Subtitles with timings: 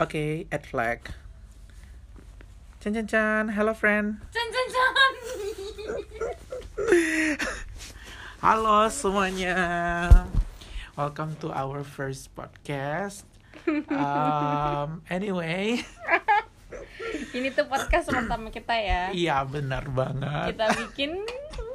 [0.00, 0.98] Oke, add flag.
[2.82, 4.18] Chan chan chan, hello friend.
[4.34, 5.12] Chan chan chan.
[8.44, 9.54] Halo semuanya.
[10.98, 13.24] Welcome to our first podcast.
[13.88, 15.80] Um, anyway,
[17.32, 19.08] Ini tuh podcast pertama kita ya.
[19.14, 20.52] iya benar banget.
[20.52, 21.16] Kita bikin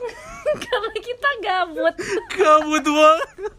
[0.69, 1.95] karena kita gabut.
[2.35, 3.51] Gabut banget.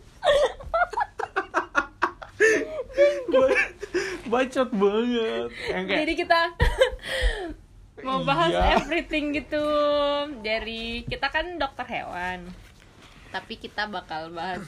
[4.24, 5.50] Ba- Bacot banget.
[5.66, 6.40] Yang kayak, Jadi kita
[8.06, 8.78] mau bahas Iya.
[8.78, 9.64] everything gitu.
[10.40, 12.48] Dari kita kan dokter hewan.
[13.28, 14.62] Tapi kita bakal bahas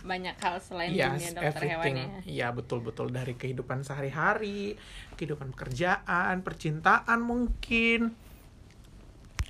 [0.00, 1.96] banyak hal selain Yes, dunia dokter hewan everything.
[1.98, 2.20] ya.
[2.24, 4.80] Iya, betul-betul dari kehidupan sehari-hari,
[5.14, 8.16] kehidupan pekerjaan, percintaan mungkin.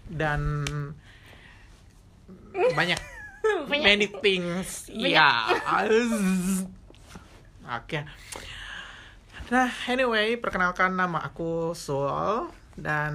[0.05, 0.66] Dan
[2.52, 2.99] banyak
[3.71, 3.85] Banyak.
[3.85, 4.91] many things.
[4.91, 5.55] Iya.
[7.71, 8.02] Oke.
[9.51, 12.47] Nah, anyway, perkenalkan nama aku Sul
[12.79, 13.15] dan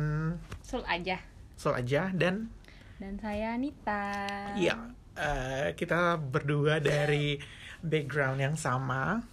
[0.60, 1.16] Sul aja.
[1.56, 2.52] Sul aja dan
[2.96, 4.12] Dan saya Nita.
[4.54, 4.76] Iya,
[5.16, 7.40] eh, kita berdua dari
[7.80, 9.24] background yang sama,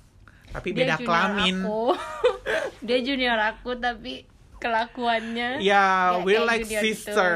[0.50, 1.56] tapi Dia beda kelamin.
[1.60, 1.94] Aku.
[2.86, 4.26] Dia junior aku tapi
[4.58, 6.86] kelakuannya Ya, we're kayak like junior gitu.
[7.10, 7.34] sister,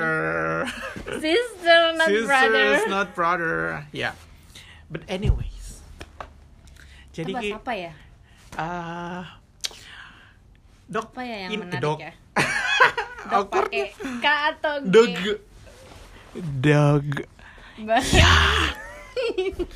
[1.18, 2.22] sister not brother.
[2.22, 3.82] sisters not brother.
[3.90, 4.14] Ya,
[4.86, 5.82] but anyways,
[7.10, 7.92] jadi ki- apa ya?
[8.56, 9.42] ah,
[10.86, 12.12] dok, Apa ya yang ini- menarik dok, ya?
[13.26, 13.90] Dok pakai
[14.22, 14.86] K atau G?
[14.86, 15.14] dog,
[16.62, 17.06] dog.
[17.82, 18.30] Bah- Ya,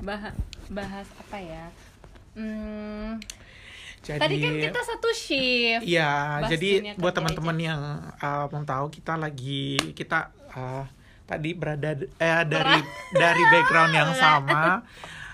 [0.00, 0.34] bah-
[0.68, 1.64] bahas apa ya?
[2.32, 3.20] Hmm,
[4.00, 4.18] jadi.
[4.18, 5.84] tadi kan kita satu shift.
[5.84, 7.80] Iya, Bahas jadi buat teman-teman yang
[8.16, 10.88] uh, mau tahu kita lagi kita uh,
[11.22, 12.80] tadi berada eh dari
[13.12, 14.80] dari background yang sama.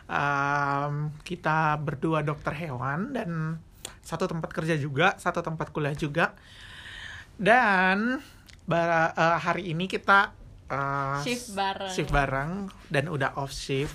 [0.09, 3.61] Um, kita berdua dokter hewan dan
[4.09, 6.33] satu tempat kerja juga, satu tempat kuliah juga.
[7.37, 8.25] Dan
[8.65, 10.33] bara- uh, hari ini kita
[10.67, 11.93] uh, Shift bareng.
[11.93, 12.51] shift bareng
[12.89, 13.93] dan udah off shift.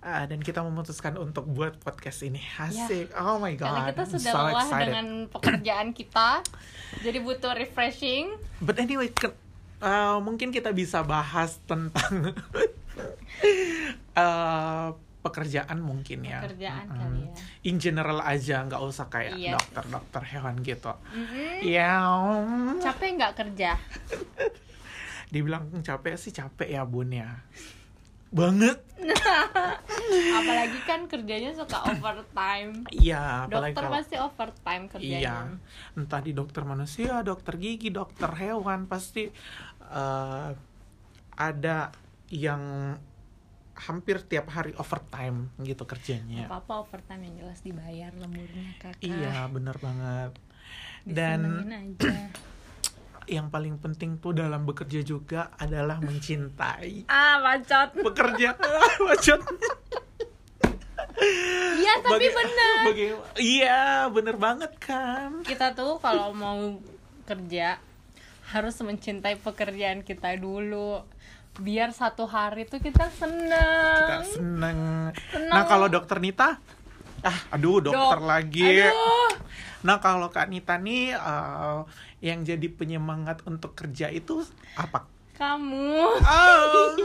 [0.00, 4.32] Uh, dan kita memutuskan untuk buat podcast ini asik oh my god Karena kita sudah
[4.32, 4.84] so lelah excited.
[4.84, 6.28] dengan pekerjaan kita.
[7.00, 8.36] Jadi butuh refreshing.
[8.58, 9.32] But anyway, ke-
[9.80, 12.36] uh, mungkin kita bisa bahas tentang
[14.12, 14.92] uh,
[15.24, 16.44] pekerjaan mungkin ya.
[16.44, 16.98] Pekerjaan Mm-mm.
[17.00, 17.34] kali ya.
[17.64, 19.56] In general aja, nggak usah kayak Iya.
[19.56, 20.92] dokter-dokter hewan gitu.
[20.92, 21.64] Mm-mm.
[21.64, 22.04] Ya,
[22.78, 23.72] Capek nggak kerja?
[25.32, 27.42] dibilang capek sih capek ya bun ya.
[28.30, 28.78] Banget.
[30.38, 32.86] Apalagi kan kerjanya suka overtime.
[32.90, 35.18] Iya, apalagi Dokter kalau pasti overtime kerjanya.
[35.18, 35.36] Iya,
[35.94, 39.30] entah di dokter manusia, dokter gigi, dokter hewan pasti
[39.84, 40.50] eh,
[41.34, 41.78] ada
[42.30, 42.94] yang
[43.74, 46.46] hampir tiap hari overtime gitu kerjanya.
[46.46, 49.02] Apa-apa overtime yang jelas dibayar lemburnya kakak.
[49.02, 50.32] Iya, bener banget.
[51.04, 52.10] Dan aja.
[53.34, 57.88] yang paling penting tuh dalam bekerja juga adalah mencintai ah, bacot.
[58.04, 58.54] pekerja.
[59.00, 59.40] Bacot.
[61.74, 65.40] Iya, tapi Baga- baga- Iya, bener banget kan.
[65.46, 66.78] Kita tuh kalau mau
[67.24, 67.78] kerja
[68.50, 71.00] harus mencintai pekerjaan kita dulu.
[71.62, 73.46] Biar satu hari tuh kita seneng.
[73.50, 74.78] Kita seneng.
[75.30, 75.54] Seneng.
[75.54, 76.58] Nah, kalau dokter Nita,
[77.22, 78.82] ah, aduh dokter Dok, lagi.
[78.82, 79.30] Aduh.
[79.84, 81.78] Nah, kalau Kak Nita nih eh,
[82.24, 84.42] yang jadi penyemangat untuk kerja itu
[84.74, 85.06] apa?
[85.36, 85.94] Kamu.
[86.24, 86.90] Oh,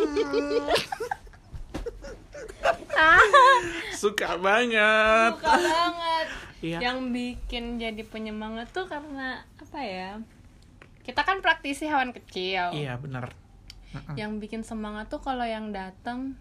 [3.99, 5.33] suka banget.
[5.35, 6.27] suka banget.
[6.59, 6.77] Iya.
[6.91, 10.19] Yang bikin jadi penyemangat tuh karena apa ya?
[11.03, 12.71] Kita kan praktisi hewan kecil.
[12.71, 13.48] Iya, benar.
[13.89, 14.15] Mm-mm.
[14.15, 16.37] Yang bikin semangat tuh kalau yang datang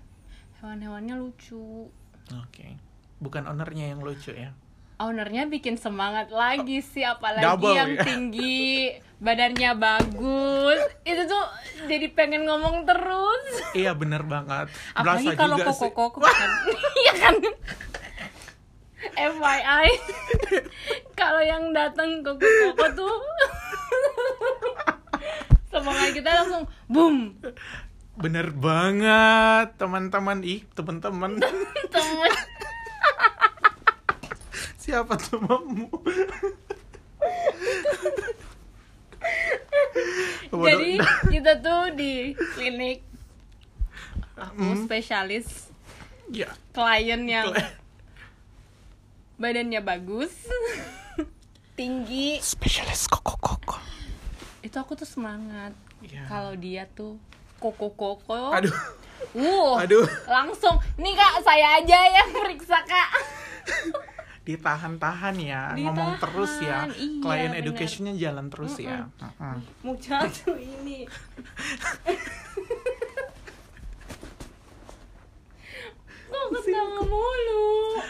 [0.60, 1.88] hewan-hewannya lucu.
[2.34, 2.76] Oke.
[3.18, 4.52] Bukan ownernya yang lucu ya.
[4.98, 8.02] Ownernya bikin semangat lagi sih, apalagi Double, yang ya.
[8.02, 10.80] tinggi, badannya bagus.
[11.06, 11.44] Itu tuh
[11.86, 13.44] jadi pengen ngomong terus.
[13.78, 14.74] Iya, bener banget.
[14.98, 15.86] Apalagi kalau juga sih.
[15.86, 16.50] koko-koko kan.
[17.06, 17.34] Iya kan?
[18.98, 19.88] FYI.
[21.20, 23.16] kalau yang datang koko-koko tuh
[25.78, 27.16] semangat kita langsung boom.
[28.18, 30.42] Bener banget, teman-teman.
[30.42, 31.38] Ih, teman-teman.
[31.88, 32.32] Temen.
[34.78, 35.86] Siapa temanmu?
[40.48, 40.92] Jadi
[41.28, 43.04] kita tuh di klinik
[44.34, 44.82] aku Hmm.
[44.86, 45.68] spesialis
[46.30, 46.48] ya.
[46.72, 47.50] klien yang
[49.36, 50.32] badannya bagus,
[51.78, 52.38] tinggi.
[52.40, 53.78] Spesialis koko-koko.
[54.68, 55.72] Itu aku tuh semangat.
[56.04, 56.28] Iya.
[56.28, 57.16] Kalau dia tuh
[57.56, 58.52] koko-koko.
[58.52, 58.76] Aduh.
[59.32, 60.04] Uh, Aduh.
[60.28, 60.76] langsung.
[61.00, 63.10] Nih kak, saya aja yang periksa kak.
[64.48, 69.60] ditahan-tahan ya Ditahan, ngomong terus ya iya, klien educationnya jalan terus ya Mm-mm.
[69.84, 71.04] mau jatuh ini
[76.32, 78.00] kok ketawa mulu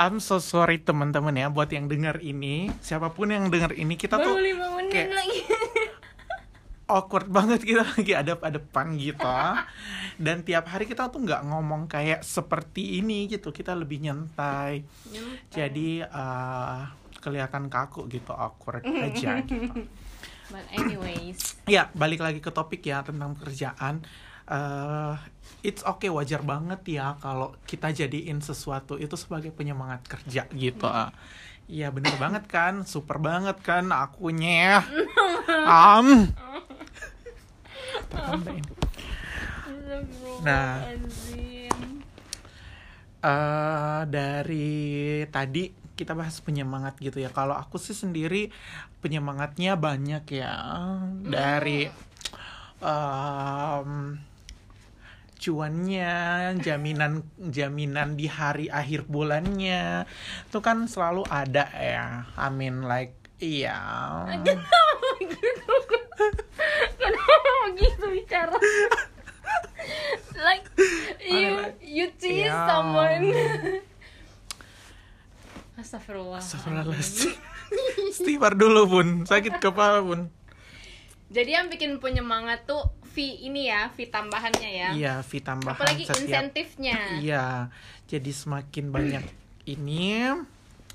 [0.00, 4.18] I'm so sorry teman-teman ya buat yang dengar ini siapa pun yang dengar ini kita
[4.18, 4.42] baru tuh
[4.80, 5.40] menit kayak lagi
[6.90, 9.36] awkward banget kita lagi adap-adapan gitu.
[10.18, 13.54] Dan tiap hari kita tuh nggak ngomong kayak seperti ini gitu.
[13.54, 14.82] Kita lebih nyantai.
[15.54, 16.80] Jadi eh,
[17.22, 19.86] kelihatan kaku gitu awkward aja gitu.
[20.50, 21.62] But anyways.
[21.70, 24.02] Ya balik lagi ke topik ya tentang pekerjaan
[24.50, 25.14] Eh,
[25.62, 30.90] it's okay wajar banget ya kalau kita jadiin sesuatu itu sebagai penyemangat kerja gitu.
[31.70, 31.94] Iya.
[31.94, 32.82] Bener banget kan?
[32.82, 34.82] Super banget kan akunya
[35.70, 36.34] am
[40.44, 40.86] Nah.
[43.20, 47.28] Eh, dari tadi kita bahas penyemangat gitu ya.
[47.28, 48.48] Kalau aku sih sendiri
[49.04, 50.56] penyemangatnya banyak ya.
[51.20, 51.84] Dari
[52.80, 53.90] em,
[55.36, 56.16] cuannya,
[56.64, 60.08] jaminan jaminan di hari akhir bulannya,
[60.48, 62.24] itu kan selalu ada ya.
[62.40, 63.76] I mean like iya.
[67.10, 68.54] Kenapa begitu bicara?
[70.46, 70.66] like
[71.20, 71.50] you
[71.82, 72.66] you tease Ya.
[72.66, 73.26] someone.
[75.80, 76.38] Astagfirullah.
[76.38, 77.32] Astagfirullahaladzim.
[78.10, 80.28] Istighfar dulu bun, sakit kepala bun.
[81.30, 84.88] Jadi yang bikin penyemangat tuh fee ini ya, fee tambahannya ya.
[84.92, 86.98] Iya, fee tambahan Apalagi setiap insentifnya.
[87.24, 87.70] Iya,
[88.10, 89.24] jadi semakin banyak
[89.64, 90.26] ini,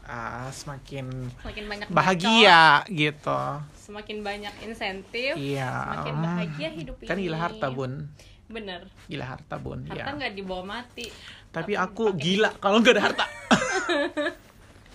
[0.03, 3.41] ah, semakin Semakin banyak bahagia gitu.
[3.85, 5.69] Semakin banyak insentif, Iya.
[5.85, 7.29] semakin bahagia hidup Kan ini.
[7.29, 8.09] gila harta bun,
[8.47, 8.81] Bener.
[9.05, 9.85] gila harta bun.
[9.85, 10.17] Harta ya.
[10.17, 11.05] nggak dibawa mati.
[11.53, 13.25] Tapi tapi aku gila kalau nggak ada harta.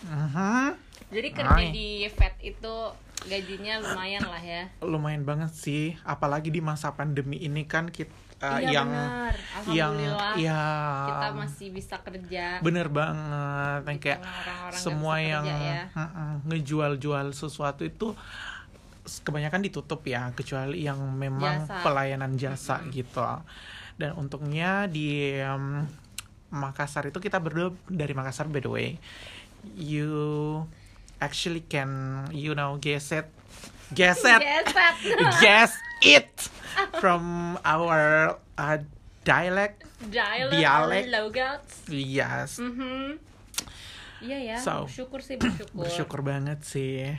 [0.04, 0.70] Mhm.
[1.14, 1.74] Jadi kerja Hai.
[1.74, 2.74] di Fed itu
[3.20, 4.62] gajinya lumayan lah ya.
[4.80, 9.34] Lumayan banget sih, apalagi di masa pandemi ini kan kita iya yang benar.
[9.68, 9.92] yang
[10.38, 10.60] ya
[11.10, 12.62] kita masih bisa kerja.
[12.62, 14.20] bener banget yang kayak
[14.72, 15.82] semua yang kerja ya.
[15.92, 18.16] mm-mm, ngejual-jual sesuatu itu
[19.02, 21.80] kebanyakan ditutup ya kecuali yang memang Jasa.
[21.80, 23.24] pelayanan jasa gitu
[23.96, 25.84] dan untungnya di em,
[26.50, 28.88] Makassar itu kita berdua dari Makassar by the way
[29.74, 30.10] you
[31.18, 31.90] actually can
[32.30, 33.28] you know guess it
[33.90, 34.66] guess it Geset.
[35.44, 36.30] guess it
[36.96, 37.22] from
[37.62, 38.78] our uh,
[39.22, 41.84] dialect Dialect, logouts.
[41.86, 43.20] yes Mhm.
[44.20, 45.76] Iya ya, So, bersyukur sih bersyukur.
[45.84, 47.16] bersyukur banget sih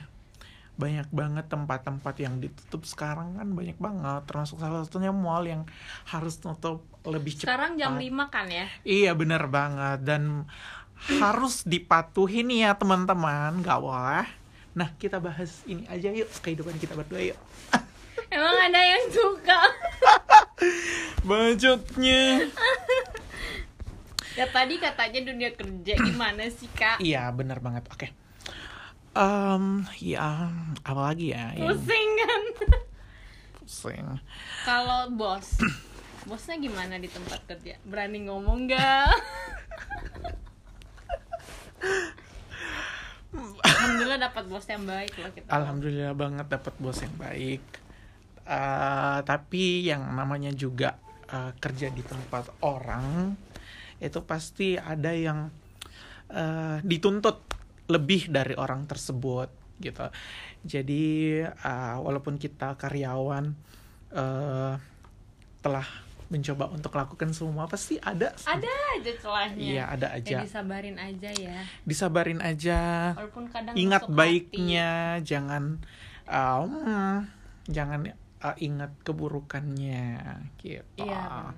[0.82, 5.62] banyak banget tempat-tempat yang ditutup sekarang kan banyak banget termasuk salah satunya mall yang
[6.10, 7.54] harus tutup lebih cepat.
[7.54, 8.66] Sekarang jam 5 kan ya?
[8.82, 10.02] iya bener banget.
[10.02, 10.50] Dan
[11.22, 13.62] harus dipatuhi nih ya teman-teman.
[13.62, 14.26] Gak boleh.
[14.74, 16.30] Nah kita bahas ini aja yuk.
[16.42, 17.40] Kehidupan kita berdua yuk.
[18.34, 19.62] Emang ada yang suka?
[21.28, 22.50] bacotnya
[24.40, 26.98] ya tadi katanya dunia kerja gimana sih kak?
[27.04, 27.86] iya bener banget.
[27.94, 28.10] Oke
[29.12, 30.48] Em, ya
[30.88, 32.44] apa lagi ya yang Pusing kan?
[33.60, 34.08] pusing
[34.64, 35.60] Kalau bos,
[36.32, 37.76] bosnya gimana di tempat kerja?
[37.84, 39.12] Berani ngomong gak?
[43.36, 45.48] Alhamdulillah dapat bos yang baik loh kita.
[45.52, 47.64] Alhamdulillah banget dapat bos yang baik.
[48.48, 50.96] Eh, tapi yang namanya juga
[51.28, 53.36] eh, kerja di tempat orang
[54.00, 55.52] itu pasti ada yang
[56.32, 57.51] eh, dituntut
[57.92, 60.08] lebih dari orang tersebut gitu.
[60.64, 63.46] Jadi eh, walaupun kita karyawan
[64.14, 64.74] eh,
[65.62, 65.88] telah
[66.32, 69.68] mencoba untuk lakukan semua pasti ada Ada aja celahnya.
[69.68, 70.32] Iya, ada aja.
[70.32, 71.60] Ya disabarin aja ya.
[71.84, 72.80] disabarin aja
[73.20, 75.84] Walaupun kadang ingat baiknya jangan
[76.32, 77.28] um,
[77.68, 80.24] jangan uh, ingat keburukannya
[80.64, 81.04] gitu hati.
[81.04, 81.52] Iya.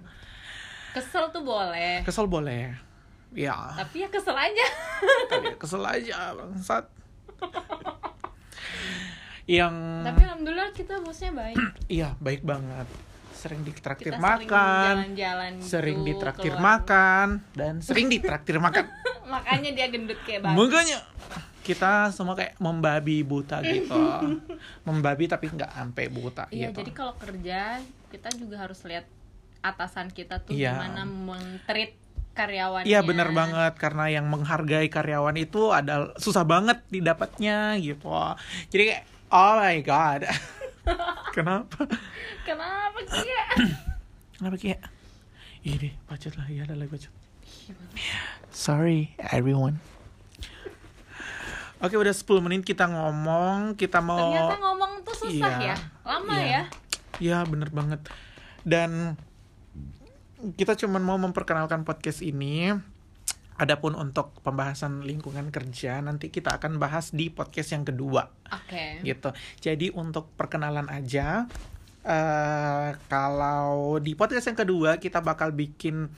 [0.97, 2.01] Kesel tuh boleh.
[2.01, 2.92] kesel boleh
[3.35, 4.65] ya Tapi ya kesel aja.
[5.27, 6.85] kali kesel aja bangsat
[9.45, 11.57] yang Tapi alhamdulillah kita bosnya baik.
[11.91, 12.87] iya baik banget
[13.33, 16.63] sering ditraktir Kita sering makan jalan-jalan sering gitu, ditraktir keluar.
[16.63, 18.85] makan dan sering ditraktir makan
[19.33, 20.55] Makanya dia gendut kayak babi.
[20.55, 20.99] Makanya
[21.59, 23.97] kita semua kayak membabi buta gitu.
[24.87, 26.79] membabi tapi nggak sampai buta Iya, gitu.
[26.79, 29.07] jadi kalau kerja kita juga harus lihat
[29.59, 30.75] atasan kita tuh Iya.
[30.75, 31.95] gimana men-treat
[32.33, 32.89] karyawannya.
[32.89, 38.09] Iya bener banget karena yang menghargai karyawan itu ada susah banget didapatnya gitu.
[38.73, 40.21] Jadi kayak oh my god.
[41.35, 41.87] Kenapa?
[42.43, 43.45] Kenapa ya?
[44.37, 44.81] Kenapa kayak
[45.63, 47.13] ini bacot lah ya ada lagi bacot.
[48.51, 49.79] Sorry everyone.
[51.83, 55.75] Oke, udah 10 menit kita ngomong, kita mau Ternyata ngomong tuh susah Iya, ya.
[56.07, 56.47] Lama iya.
[56.47, 56.63] ya.
[57.19, 58.07] Ya, bener banget.
[58.63, 59.19] Dan
[60.51, 62.75] kita cuman mau memperkenalkan podcast ini.
[63.53, 69.05] Adapun untuk pembahasan lingkungan kerja nanti kita akan bahas di podcast yang kedua Oke.
[69.05, 69.29] gitu.
[69.61, 71.45] Jadi untuk perkenalan aja
[72.03, 76.09] eh kalau di podcast yang kedua kita bakal bikin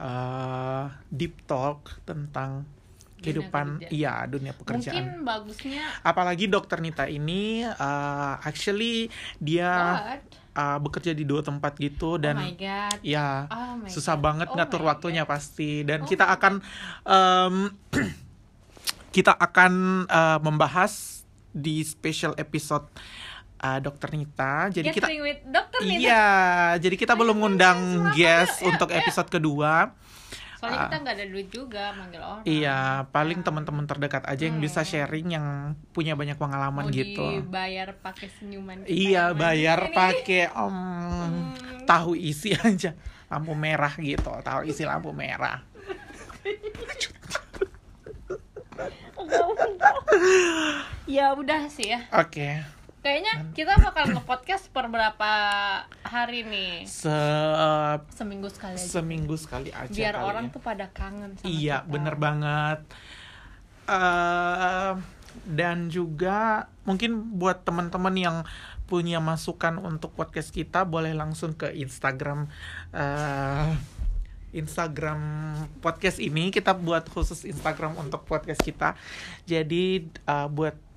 [0.00, 3.90] eh deep talk tentang Dunia kehidupan kerja.
[3.92, 4.94] iya dunia pekerjaan.
[4.96, 9.68] Mungkin bagusnya Apalagi dokter Nita ini eh, actually dia
[10.16, 10.22] What?
[10.58, 12.98] Eh, bekerja di dua tempat gitu oh dan my god.
[13.00, 14.24] ya Oh my susah God.
[14.24, 15.30] banget Oh ngatur waktunya God.
[15.30, 16.52] pasti dan Oh kita akan
[17.04, 17.54] em,
[19.16, 19.72] kita akan
[20.04, 22.84] eh, membahas di special episode
[23.58, 25.78] eh, dokter Nita jadi kita with Dr.
[25.80, 25.96] Nita.
[25.96, 26.26] iya
[26.76, 27.78] jadi kita belum ngundang
[28.12, 29.94] guest untuk episode kedua
[30.58, 32.42] Soalnya kita nggak ada duit juga manggil orang.
[32.42, 34.90] iya paling Nah, teman-teman terdekat aja yang bisa Hmm.
[34.90, 35.46] sharing yang
[35.94, 37.22] punya banyak pengalaman mau gitu.
[37.22, 41.86] dibayar pakai senyuman kita iya bayar pakai om Hmm.
[41.86, 42.92] tahu isi aja.
[43.28, 45.60] Lampu merah gitu tahu isi lampu merah.
[51.08, 52.04] Ya udah sih ya.
[52.12, 55.30] Oke kayaknya kita bakal nge-podcast per berapa
[56.02, 56.84] hari nih?
[56.84, 57.14] Se
[58.14, 58.90] seminggu sekali aja.
[58.90, 60.54] seminggu sekali aja biar orang ya.
[60.54, 61.90] tuh pada kangen sama iya kita.
[61.90, 62.80] bener banget.
[63.88, 64.92] Eh,
[65.46, 68.36] dan juga mungkin buat teman-teman yang
[68.88, 72.48] punya masukan untuk podcast kita boleh langsung ke Instagram
[72.92, 73.72] eh,
[74.56, 75.20] Instagram
[75.84, 76.48] podcast ini.
[76.48, 78.96] Kita buat khusus Instagram untuk podcast kita.
[79.44, 80.87] Jadi eh, buat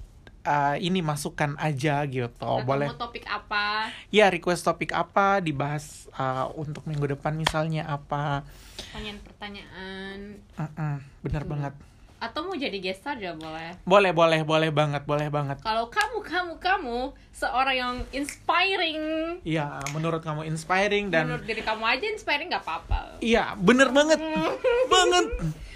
[0.41, 2.31] eh, ini masukan aja gitu.
[2.36, 2.88] Atau boleh.
[2.88, 3.89] mau topik apa?
[4.10, 8.41] Ya request topik apa dibahas eh, untuk minggu depan misalnya apa.
[8.83, 10.17] Pertanyaan-pertanyaan
[10.55, 11.51] Mm-mm, bener Hmm.
[11.51, 11.74] banget.
[12.17, 13.81] Atau mau jadi guest star juga boleh.
[13.81, 15.57] Boleh boleh boleh banget boleh banget.
[15.60, 17.00] Kalau kamu kamu kamu
[17.31, 19.01] seorang yang inspiring.
[19.41, 23.17] Iya, menurut kamu inspiring dan menurut diri kamu aja inspiring nggak apa-apa.
[23.19, 24.21] Iya, bener banget.
[24.93, 25.25] banget.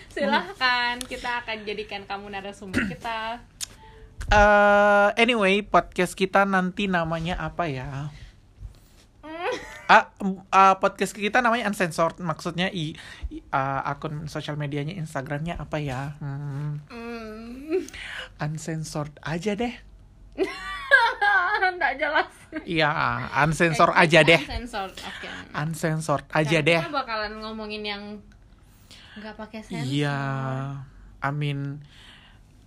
[0.08, 3.36] silahkan kita akan jadikan kamu narasumber kita
[4.26, 8.10] Eh, anyway, podcast kita nanti namanya apa ya?
[9.86, 12.18] Ah, em, ah, podcast kita namanya uncensored.
[12.18, 12.98] Maksudnya i,
[13.30, 16.18] i- ah, akun sosial medianya Instagramnya apa ya?
[16.18, 17.86] Hmm, Hmm.
[18.40, 19.74] uncensored aja deh.
[21.66, 22.30] nggak jelas
[22.64, 22.88] Iya,
[23.42, 24.38] unsensor aja deh.
[24.40, 26.80] Uncensored, oke Uncensored aja Dan deh.
[26.82, 28.04] kita bakalan ngomongin yang
[29.16, 30.18] nggak pakai sensor Iya,
[31.20, 31.84] amin.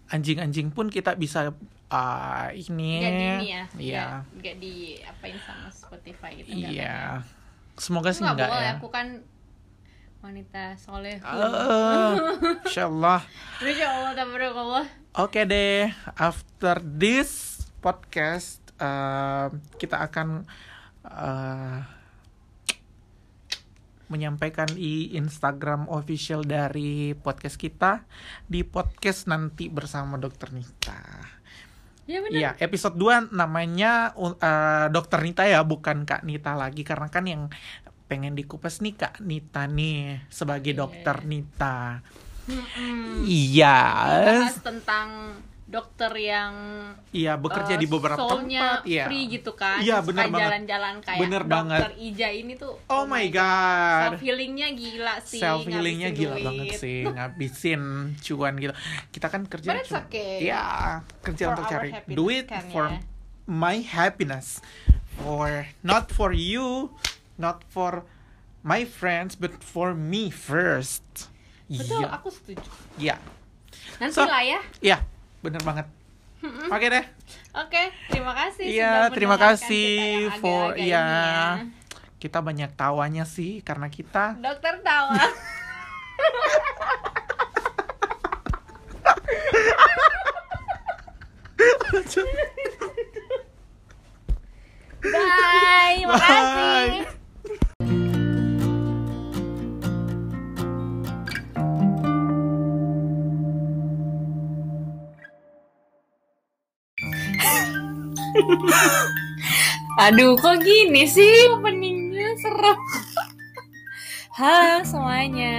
[0.09, 1.53] Anjing-anjing pun kita bisa
[1.89, 2.99] ah, ini.
[2.99, 4.05] nggak di ini ya Iya.
[4.05, 6.49] nggak- nggak di apain sama Spotify gitu?
[6.51, 7.23] Iya.
[7.75, 8.75] Semoga sih nggak enggak boleh ya.
[8.75, 9.07] aku kan
[10.19, 12.13] wanita soleh Eh,
[12.65, 13.21] Insyaallah.
[13.63, 19.47] Masya Allah tabarakallah Oke deh, after this podcast eh,
[19.77, 20.43] kita akan
[21.05, 21.79] eh,
[24.09, 28.05] menyampaikan di Instagram official dari podcast kita
[28.45, 31.01] di podcast nanti bersama Dokter Nita.
[32.05, 34.33] ya benar Iya, episode 2 namanya uh,
[34.89, 37.53] Dokter Nita ya, bukan Kak Nita lagi karena kan yang
[38.09, 40.81] pengen dikupas nih Kak Nita nih sebagai Iya.
[40.81, 42.01] Dokter Nita.
[42.49, 43.29] Mm-mm.
[43.29, 43.79] Iya.
[44.41, 45.37] bahas tentang
[45.69, 46.55] dokter yang
[47.13, 49.05] Iya, bekerja eh, di beberapa tempat, iya.
[49.05, 50.41] free gitu kan Iya, bener banget.
[50.43, 51.81] jalan-jalan kayak Bener dokter banget.
[52.01, 54.09] Ija ini tuh Oh my god.
[54.09, 56.47] self healingnya gila sih Self healingnya gila duit.
[56.49, 57.83] banget sih, ngabisin
[58.19, 58.73] cuan gitu.
[59.11, 60.33] Kita kan kerja But it's cuma- okay.
[60.43, 60.65] Iya,
[61.21, 62.99] kerja For untuk cari duit kan for ya.
[63.45, 64.65] my happiness.
[65.15, 66.97] For not for you,
[67.37, 68.09] not for
[68.61, 71.05] my friends, but for me first.
[71.67, 72.09] betul Iya.
[72.11, 72.65] aku setuju
[72.97, 73.17] Iya.
[73.99, 74.99] nanti So- lah ya Iya,
[75.41, 75.87] bener banget.
[76.71, 77.05] Oke deh.
[77.51, 77.83] oke
[78.15, 81.03] terima kasih Iya, terima kasih for iya.
[81.03, 81.47] ini ya.
[82.19, 85.19] Kita banyak tawanya sih karena kita dokter tawa
[95.03, 97.07] Bye, makasih.
[97.07, 97.18] Bye.
[109.99, 112.79] Aduh, kok gini sih openingnya serem.
[114.39, 115.59] Halo semuanya,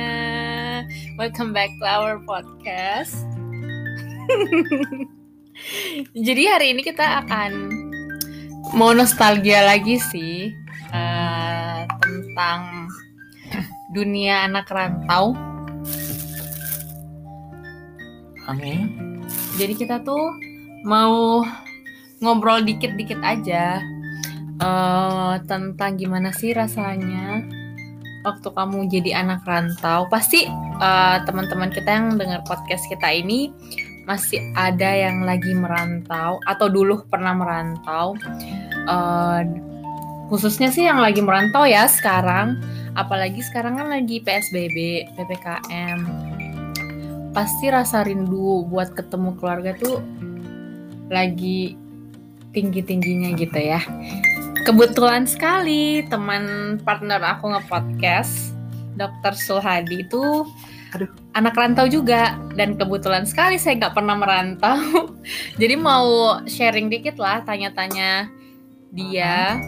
[1.19, 3.27] welcome back to our podcast.
[6.15, 7.67] Jadi hari ini kita akan
[8.71, 10.55] mau nostalgia lagi sih
[10.95, 12.87] eh, tentang
[13.91, 15.35] dunia anak rantau.
[18.47, 18.73] Oke.
[19.59, 20.31] Jadi kita tuh
[20.87, 21.43] mau
[22.19, 23.79] ngobrol dikit-dikit aja
[24.59, 27.47] eh tentang gimana sih rasanya
[28.23, 30.07] waktu kamu jadi anak rantau.
[30.11, 30.45] Pasti
[30.79, 33.51] eh, teman-teman kita yang dengar podcast kita ini
[34.09, 38.15] masih ada yang lagi merantau atau dulu pernah merantau.
[38.87, 39.41] Eh,
[40.27, 42.59] khususnya sih yang lagi merantau ya sekarang,
[42.93, 45.99] apalagi sekarang kan lagi PSBB, PPKM.
[47.29, 50.01] Pasti rasa rindu buat ketemu keluarga tuh
[51.09, 51.77] lagi
[52.51, 53.81] tinggi-tingginya gitu ya.
[54.67, 58.53] Kebetulan sekali teman partner aku nge-podcast,
[58.99, 59.33] Dr.
[59.33, 60.45] Sulhadi itu
[60.93, 61.09] Aduh.
[61.37, 64.77] anak rantau juga dan kebetulan sekali saya nggak pernah merantau.
[65.61, 68.27] Jadi mau sharing dikit lah, tanya-tanya
[68.89, 69.61] dia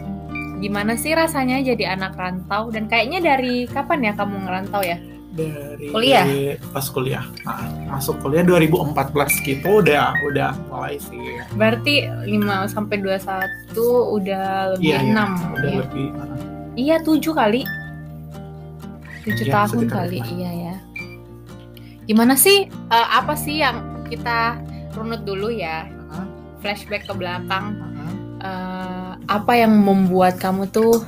[0.62, 4.94] gimana sih rasanya jadi anak rantau dan kayaknya dari kapan ya kamu ngerantau ya?
[5.32, 6.24] Dari Kuliah?
[6.68, 7.24] pas kuliah.
[7.40, 8.92] Nah, masuk kuliah 2014
[9.40, 11.40] gitu udah udah mulai sih.
[11.52, 12.36] Berarti 5
[12.66, 13.72] sampai 21
[14.12, 14.44] udah
[14.76, 15.12] lebih Iya, iya.
[15.16, 15.78] 6 Udah ya.
[15.80, 16.36] lebih uh,
[16.74, 17.62] Iya tujuh kali.
[19.22, 20.32] Tujuh Iya, tahun kali, itu.
[20.34, 20.74] iya ya.
[22.04, 22.66] Gimana sih?
[22.68, 24.60] eh, apa sih yang kita
[24.92, 25.88] runut dulu ya?
[26.10, 26.26] uh,
[26.58, 27.72] Flashback ke belakang.
[27.80, 27.90] uh,
[28.42, 30.98] Eh, apa yang membuat kamu tuh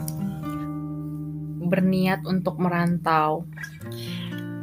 [1.66, 3.44] berniat untuk merantau?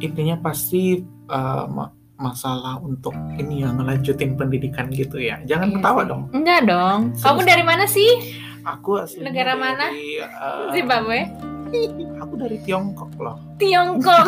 [0.02, 0.98] intinya pasti
[1.30, 5.38] uh, ma- masalah untuk ini ya ngelanjutin pendidikan gitu ya.
[5.46, 6.10] Jangan Iya ketawa sih.
[6.10, 6.22] dong.
[6.34, 7.00] Enggak dong.
[7.14, 7.22] Serius.
[7.22, 8.10] Kamu dari mana sih?
[8.62, 9.86] Aku aslinya Negara mana?
[9.90, 11.20] dari, uh, Zimbabwe.
[12.18, 13.38] Aku dari Tiongkok loh.
[13.58, 14.28] Tiongkok.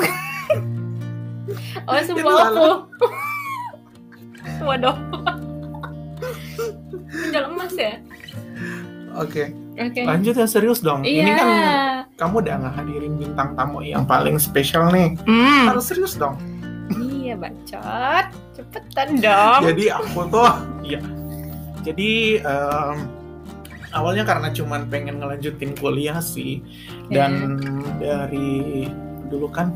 [1.89, 2.69] oh, sebuah aku.
[4.61, 4.97] Waduh.
[7.09, 7.97] Menjual emas ya?
[9.13, 10.05] Oke, Oke.
[10.05, 11.01] lanjut ya serius dong.
[11.01, 11.23] Iya.
[11.25, 11.47] Ini kan
[12.13, 15.17] kamu udah ngehadirin bintang tamu yang paling spesial nih.
[15.25, 15.73] Hmm.
[15.73, 16.37] Harus serius dong.
[16.93, 18.25] Iya, bacot.
[18.53, 19.61] Cepetan dong.
[19.73, 20.53] Jadi aku tuh,
[20.85, 21.01] ya.
[21.81, 22.97] Jadi em,
[23.91, 26.61] awalnya karena cuman pengen ngelanjutin kuliah sih,
[27.09, 27.57] dan
[27.97, 28.87] dari
[29.27, 29.73] dulu kan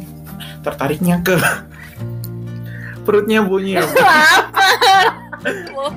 [0.61, 1.35] tertariknya ke
[3.01, 3.85] perutnya bunyi ya.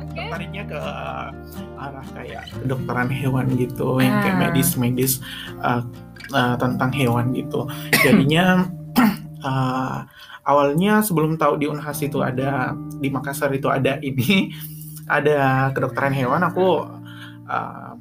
[0.00, 0.14] Oke.
[0.14, 0.80] tertariknya ke
[1.80, 4.40] arah kayak kedokteran hewan gitu yang kayak Ah.
[4.44, 5.24] medis-medis
[5.58, 5.80] uh,
[6.30, 7.64] uh, tentang hewan gitu
[7.98, 8.68] jadinya
[9.40, 10.04] uh,
[10.42, 14.52] awalnya sebelum tahu di Unhas itu ada di Makassar itu ada ini
[15.08, 16.84] ada kedokteran hewan aku
[17.46, 17.92] uh,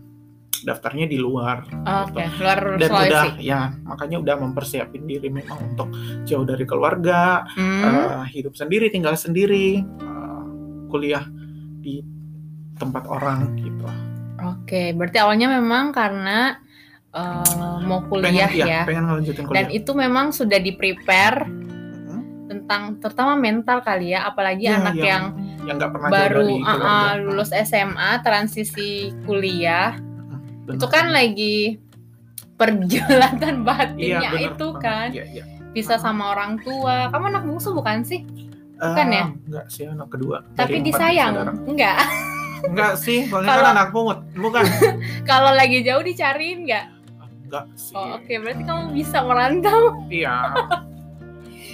[0.59, 1.63] daftarnya di luar
[2.03, 3.39] Oke, luar dan udah Sulawesi.
[3.41, 5.87] ya makanya udah mempersiapin diri memang untuk
[6.23, 7.79] jauh dari keluarga Hmm.
[7.79, 10.43] eh, hidup sendiri, tinggal sendiri, eh,
[10.85, 11.23] kuliah
[11.79, 12.03] di
[12.79, 13.85] tempat orang gitu.
[14.39, 16.57] Oke, berarti awalnya memang karena
[17.11, 18.81] eh, mau kuliah pengen, iya, ya.
[18.87, 19.57] pengen ngelanjutin kuliah.
[19.59, 21.43] Dan itu memang sudah di prepare
[22.49, 25.23] tentang terutama mental kali ya, apalagi Iya, anak yang
[25.67, 29.93] yang nggak pernah baru dari uh, uh, lulus SMA, transisi kuliah,
[30.65, 30.79] Bener.
[30.79, 31.77] itu kan lagi
[32.57, 34.83] perjalanan Iya, batinnya bener itu banget.
[34.83, 35.43] kan Iya, iya.
[35.71, 37.07] bisa sama orang tua.
[37.13, 38.25] Kamu anak bungsu bukan sih?
[38.79, 39.25] Bukan Eh, ya?
[39.29, 40.37] Enggak sih anak kedua.
[40.55, 41.33] Tapi disayang.
[41.67, 41.99] Enggak.
[42.65, 44.19] Enggak sih, soalnya Kalau- kan anak pungut.
[44.33, 44.63] Bukan.
[45.29, 46.85] Kalau lagi jauh dicariin enggak?
[47.45, 47.93] Enggak sih.
[47.93, 49.81] Oh, oke, berarti kamu bisa merantau.
[50.07, 50.35] Iya.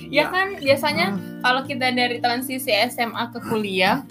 [0.05, 4.05] Ya kan biasanya Hmm, kalau kita dari transisi SMA ke kuliah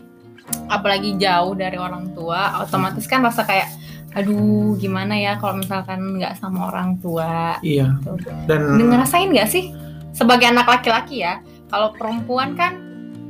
[0.66, 3.70] apalagi jauh dari orang tua otomatis kan rasa kayak
[4.12, 7.94] aduh gimana ya kalau misalkan nggak sama orang tua Iya.
[8.02, 8.18] Tuh.
[8.44, 9.70] Dan ngerasain nggak sih
[10.10, 11.38] sebagai anak laki-laki ya
[11.70, 12.83] kalau perempuan kan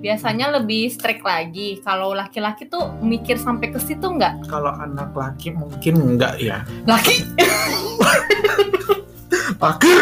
[0.05, 1.81] biasanya lebih strict lagi.
[1.81, 4.45] Kalau laki-laki tuh mikir sampai ke situ nggak?
[4.53, 6.61] Kalau anak laki mungkin enggak ya.
[6.85, 7.25] laki?
[9.65, 9.97] Laki.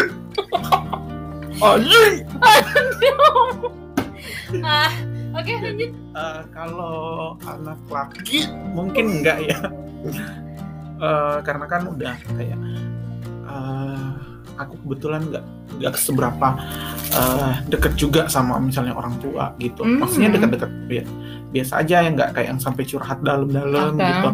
[1.63, 2.27] Anjing.
[4.59, 4.91] ah
[5.39, 5.91] oke lanjut.
[5.95, 8.43] Eh, kalau anak laki
[8.75, 9.59] mungkin enggak ya.
[10.99, 12.59] Eh, karena kan udah kayak
[13.47, 14.11] eh,
[14.59, 15.45] aku kebetulan nggak
[15.79, 16.47] nggak seberapa
[17.13, 19.81] eh, deket juga sama misalnya orang tua gitu.
[19.85, 20.01] Hmm.
[20.01, 21.11] maksudnya deket-deket bi-
[21.53, 24.05] biasa aja yang nggak kayak yang sampai curhat dalam-dalam Oke.
[24.05, 24.29] gitu.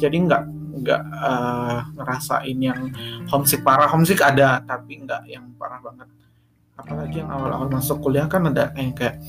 [0.00, 0.42] Jadi nggak
[0.80, 2.80] nggak eh, ngerasain yang
[3.28, 3.60] homesick.
[3.64, 6.08] Parah homesick ada tapi nggak yang parah banget.
[6.80, 9.20] Apalagi yang awal-awal masuk kuliah kan ada yang kayak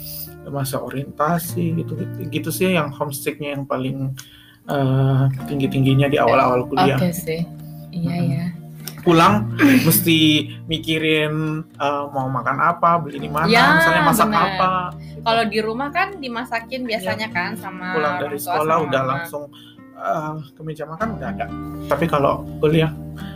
[0.48, 4.16] masa orientasi gitu gitu, gitu sih yang homesicknya yang paling
[5.52, 6.96] tinggi tingginya di awal-awal kuliah.
[6.96, 7.44] oke sih.
[7.92, 8.32] Iya Mm-mm.
[8.32, 8.46] ya
[9.02, 9.50] pulang
[9.82, 10.18] mesti
[10.66, 11.34] mikirin
[11.74, 14.46] eh, mau makan apa beli di mana Ya, misalnya masak benar.
[14.52, 14.72] apa
[15.22, 19.12] kalau di rumah kan dimasakin biasanya kan sama pulang dari sekolah sama udah mama.
[19.16, 19.44] langsung
[19.94, 21.46] eh, ke meja makan udah ada
[21.88, 22.90] tapi kalau kuliah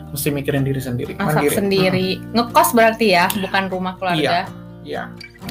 [0.07, 1.55] mesti mikirin diri sendiri masak mandiri.
[1.55, 4.43] sendiri ngekos berarti ya bukan rumah keluarga Iya.
[4.43, 5.03] Hmm, iya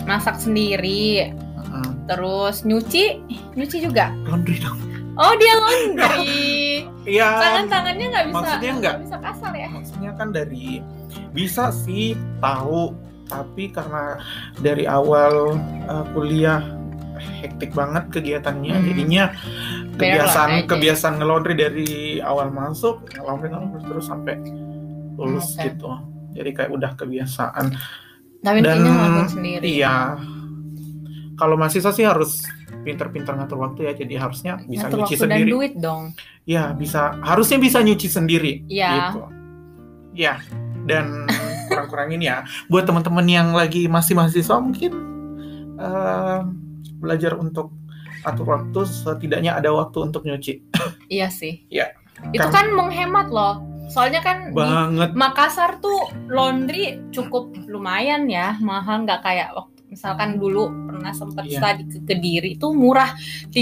[0.04, 1.34] masak sendiri
[2.04, 3.16] Terus nyuci,
[3.56, 4.12] nyuci juga.
[4.24, 4.76] laundry dong
[5.14, 6.82] Oh dia laundry.
[7.06, 8.36] iya Tangan-tangannya nggak bisa.
[8.36, 8.96] maksudnya nggak.
[9.00, 9.68] bisa kasar ya.
[9.68, 10.82] maksudnya kan dari
[11.30, 14.18] bisa sih tahu tapi karena
[14.58, 16.60] dari awal uh, kuliah
[17.40, 18.84] hektik banget kegiatannya Hmm.
[18.84, 19.24] jadinya
[19.92, 24.34] kebiasaan kebiasaan ngelondri dari awal masuk ngelondri ngelondri terus sampai
[25.14, 25.68] lulus Oke.
[25.68, 25.88] gitu
[26.32, 27.66] jadi kayak udah kebiasaan
[28.40, 29.62] Tapi Dan- sendiri.
[29.64, 30.18] iya
[31.34, 32.44] kalau mahasiswa sih harus
[32.84, 36.02] pinter-pinter ngatur waktu ya jadi harusnya bisa Ngatur nyuci waktu dan sendiri duit dong.
[36.44, 38.90] ya bisa harusnya bisa nyuci sendiri Iya.
[39.10, 39.20] gitu
[40.14, 40.34] ya
[40.84, 41.24] dan
[41.68, 42.36] kurang-kurangin ya
[42.68, 44.92] buat teman-teman yang lagi masih mahasiswa mungkin
[45.74, 46.40] eh,
[46.94, 47.72] belajar untuk
[48.22, 50.60] atur waktu setidaknya ada waktu untuk nyuci
[51.10, 51.64] Iya sih.
[51.68, 51.92] Iya.
[52.30, 53.60] Itu Kan- kan menghemat loh.
[53.84, 60.40] Soalnya kan di banget Makassar tuh laundry cukup lumayan ya, mahal nggak kayak waktu misalkan
[60.40, 61.58] dulu pernah sempat Iya.
[61.58, 63.10] studi ke Kediri tuh murah
[63.50, 63.58] 3000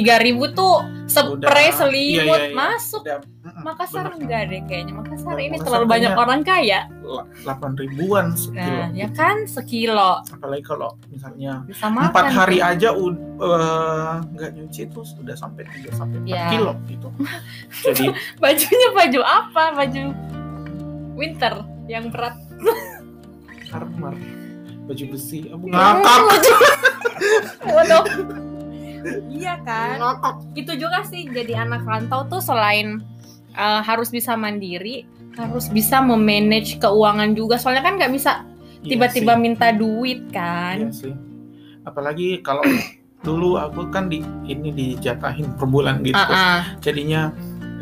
[0.53, 1.73] tuh spray Udah.
[1.73, 2.55] selimut Iya, iya, iya.
[2.55, 3.03] masuk.
[3.03, 3.19] Udah,
[3.55, 4.19] Makassar bener.
[4.19, 4.93] enggak deh kayaknya.
[4.95, 6.81] Makassar ini Makassar terlalu banyak orang kaya.
[7.03, 12.09] La- 8 ribuan sekilo Nah, ya kan sekilo apalagi kalau misalnya bisa makan.
[12.09, 12.71] empat hari tuh.
[12.71, 16.45] aja ud- eh, nggak nyuci itu sudah sampai 3 sampai 4 Iya.
[16.51, 17.09] kilo gitu
[17.83, 18.05] jadi
[18.43, 19.65] Bajunya baju apa?
[19.75, 20.03] Baju
[21.13, 21.55] winter
[21.87, 22.37] yang berat.
[23.75, 24.15] armor
[24.83, 26.21] baju besi Abu, ngakak
[27.67, 28.05] Waduh.
[29.31, 29.99] iya kan?
[30.55, 33.03] itu juga sih jadi anak rantau tuh selain
[33.59, 35.05] uh, harus bisa mandiri
[35.35, 38.45] harus bisa memanage keuangan juga soalnya kan nggak bisa
[38.83, 39.41] Iya tiba-tiba sih.
[39.41, 41.15] minta duit Iya kan sih.
[41.87, 42.63] Apalagi kalau
[43.27, 44.19] dulu aku kan di
[44.51, 46.19] ini dijatahin per bulan gitu.
[46.19, 46.63] Ah, ah.
[46.83, 47.31] Jadinya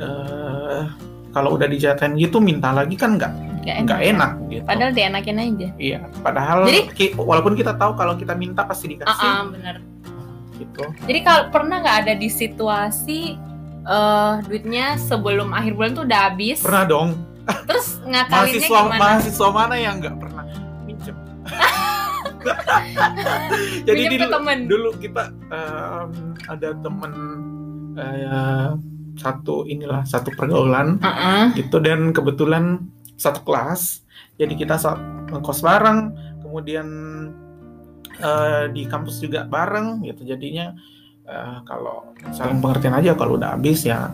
[0.00, 0.85] eh
[1.31, 4.64] kalau udah dijatahin gitu minta lagi kan nggak Nggak nggak enak gitu.
[4.64, 5.99] padahal dienakin aja Iya.
[6.19, 9.77] Padahal Jadi- ki- walaupun kita tahu kalau kita minta pasti ah dikasih ah, bener
[10.57, 10.83] gitu.
[11.05, 13.37] jadi kalau pernah nggak ada di situasi
[13.83, 17.09] eh duitnya sebelum akhir bulan tuh udah habis Pernah dong.
[17.66, 20.45] terus ngakalinnya Mahasiswa gimana mahasiswa mana yang nggak pernah
[20.83, 21.16] minjem?
[23.83, 24.59] Jadi Minjem dulu, temen.
[24.66, 26.09] dulu kita em,
[26.47, 27.12] ada temen
[27.95, 28.69] eh,
[29.20, 31.44] satu inilah satu pergaulan Ah, ah.
[31.52, 34.00] gitu dan kebetulan satu kelas
[34.35, 34.96] jadi kita saat
[35.28, 36.88] ngekos bareng kemudian
[38.18, 40.72] eh, di kampus juga bareng gitu jadinya
[41.22, 44.09] eh, kalau saling pengertian aja kalau udah habis ya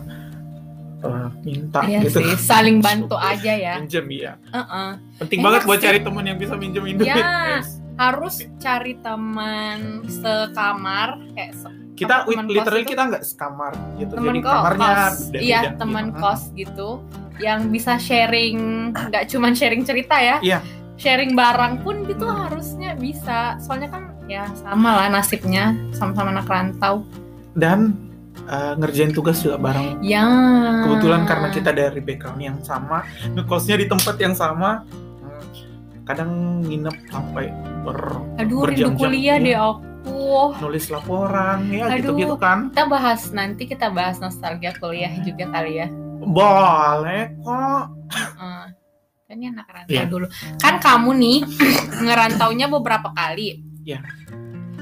[0.99, 3.73] eh, minta Iya gitu sih, saling bantu aja ya.
[3.79, 4.89] minjem ya Heeh.
[5.17, 5.85] penting Enak banget buat sih.
[5.85, 7.63] cari teman yang bisa minjemin duit Ya.
[7.97, 14.33] Harus cari teman sekamar kayak se- kita teman kos literally kita nggak sekamar gitu teman
[14.37, 15.17] jadi kos, kamarnya kos.
[15.33, 15.75] iya gitu.
[15.81, 16.21] teman Heeh.
[16.21, 16.89] kos gitu
[17.41, 18.57] yang bisa sharing
[18.93, 20.59] nggak cuman sharing cerita ya Iya.
[21.01, 27.01] sharing barang pun gitu harusnya bisa soalnya kan ya sama lah nasibnya sama-sama anak rantau
[27.57, 27.97] dan
[28.45, 30.25] eh, ngerjain tugas juga bareng ya
[30.85, 33.01] kebetulan karena kita dari background yang sama
[33.33, 37.49] ngekosnya di tempat yang sama hmm, kadang nginep sampai
[37.81, 37.97] ber
[38.37, 39.45] aduh rindu berjam-jam, kuliah iya.
[39.45, 39.73] deh aku
[40.57, 41.95] nulis laporan ya Aduh.
[41.97, 42.71] gitu gitu kan.
[42.71, 45.87] Kita bahas nanti kita bahas nostalgia kuliah juga kali ya.
[46.19, 47.83] Boleh kok.
[49.27, 50.03] Kan ini anak rantau Iya.
[50.07, 50.25] dulu.
[50.57, 51.37] Kan kamu nih
[52.05, 53.63] ngerantaunya beberapa kali.
[53.83, 54.03] Iya.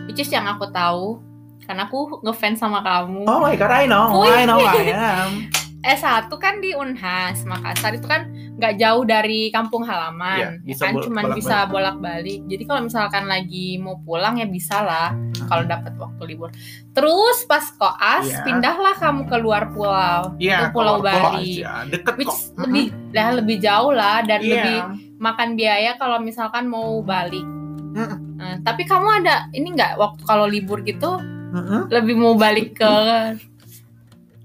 [0.05, 1.17] which is yang aku tahu
[1.65, 3.25] karena aku ngefans sama kamu.
[3.25, 4.21] Oh my god I know.
[4.21, 4.29] Wih.
[4.29, 5.31] I know I am.
[5.85, 7.93] S1 kan di Unhas Makassar.
[7.93, 10.93] Itu kan nggak jauh dari kampung Iya, halaman ya bisa kan?
[10.93, 11.39] bolak- cuman bolak-balik.
[11.41, 12.39] bisa bolak-balik.
[12.45, 15.11] jadi kalau misalkan lagi mau pulang ya bisa lah
[15.45, 16.49] kalau dapat waktu libur.
[16.89, 18.41] Terus pas koas Iya.
[18.41, 20.33] pindahlah kamu keluar pulau.
[20.37, 21.59] Iya, ke Pulau Bali.
[21.59, 21.83] aja.
[21.85, 22.39] deket which kok.
[22.61, 24.49] lebih lah lebih jauh lah dan Iya.
[24.49, 24.77] lebih
[25.17, 27.43] makan biaya kalau misalkan mau balik
[27.91, 28.19] Mm-mm.
[28.35, 31.15] Nah, tapi kamu ada ini nggak waktu kalau libur gitu?
[31.51, 31.87] Mm-mm.
[31.89, 32.91] lebih mau balik ke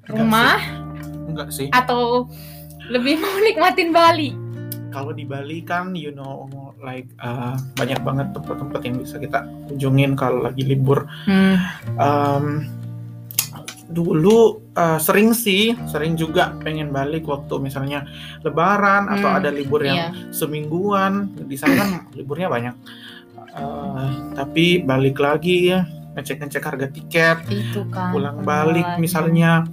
[0.08, 0.58] rumah?
[1.26, 1.66] Enggak sih.
[1.70, 2.30] Atau
[2.90, 4.30] lebih mau nikmatin Bali?
[4.90, 10.12] kalau di Bali kan you know like uh, banyak banget tempat-tempat yang bisa kita kunjungin
[10.12, 11.06] kalau lagi libur
[11.94, 12.66] Um,
[13.86, 14.38] dulu
[14.72, 18.06] uh, sering sih sering juga pengen balik waktu misalnya
[18.40, 20.30] lebaran atau Hmm, ada libur yang Iya.
[20.30, 22.74] semingguan di sana kan liburnya banyak
[23.50, 28.10] Uh, tapi balik lagi ya ngecek-ngecek harga tiket Itu kan.
[28.10, 29.66] pulang balik misalnya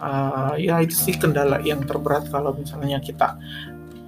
[0.00, 3.36] uh, ya itu sih kendala yang terberat kalau misalnya kita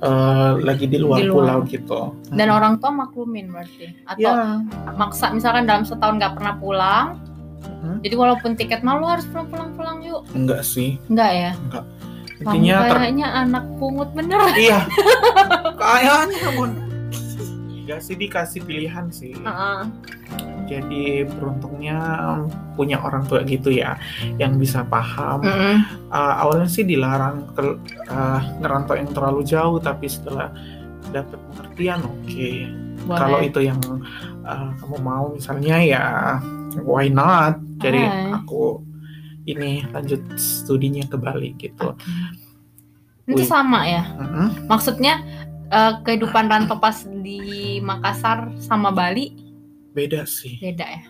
[0.01, 1.35] uh, lagi di luar, Di luar.
[1.35, 3.93] pulau gitu Dan orang tua maklumin berarti.
[4.05, 4.59] Atau ya
[4.93, 7.07] maksa misalkan dalam setahun nggak pernah pulang.
[7.63, 7.99] Hmm.
[8.01, 10.23] Jadi walaupun tiket malu harus pulang pulang pulang yuk.
[10.33, 11.53] enggak sih Enggak ya?
[12.43, 14.39] intinya Kamu ter kayaknya anak pungut bener.
[14.57, 14.83] iya
[15.79, 16.71] kayaknya bun
[17.83, 19.81] Enggak sih dikasih pilihan sih Heeh.
[20.66, 21.98] Jadi beruntungnya
[22.79, 23.98] punya orang tua gitu ya
[24.38, 25.77] yang bisa paham Mm-mm.
[26.12, 27.62] Uh, awalnya sih dilarang ke
[28.09, 30.53] uh, ngerantau yang terlalu jauh tapi setelah
[31.11, 32.51] dapat pengertian oke
[33.07, 33.18] Boleh.
[33.18, 33.81] kalau itu yang
[34.46, 36.05] uh, kamu mau misalnya ya
[36.87, 38.33] why not jadi Hai.
[38.42, 38.81] aku
[39.44, 41.98] ini lanjut studinya ke Bali gitu
[43.27, 43.48] itu Wih.
[43.48, 44.70] sama ya Mm-mm.
[44.70, 45.22] maksudnya
[45.70, 49.42] eh, kehidupan rantau pas di Makassar sama Bali
[49.93, 51.01] beda sih beda ya.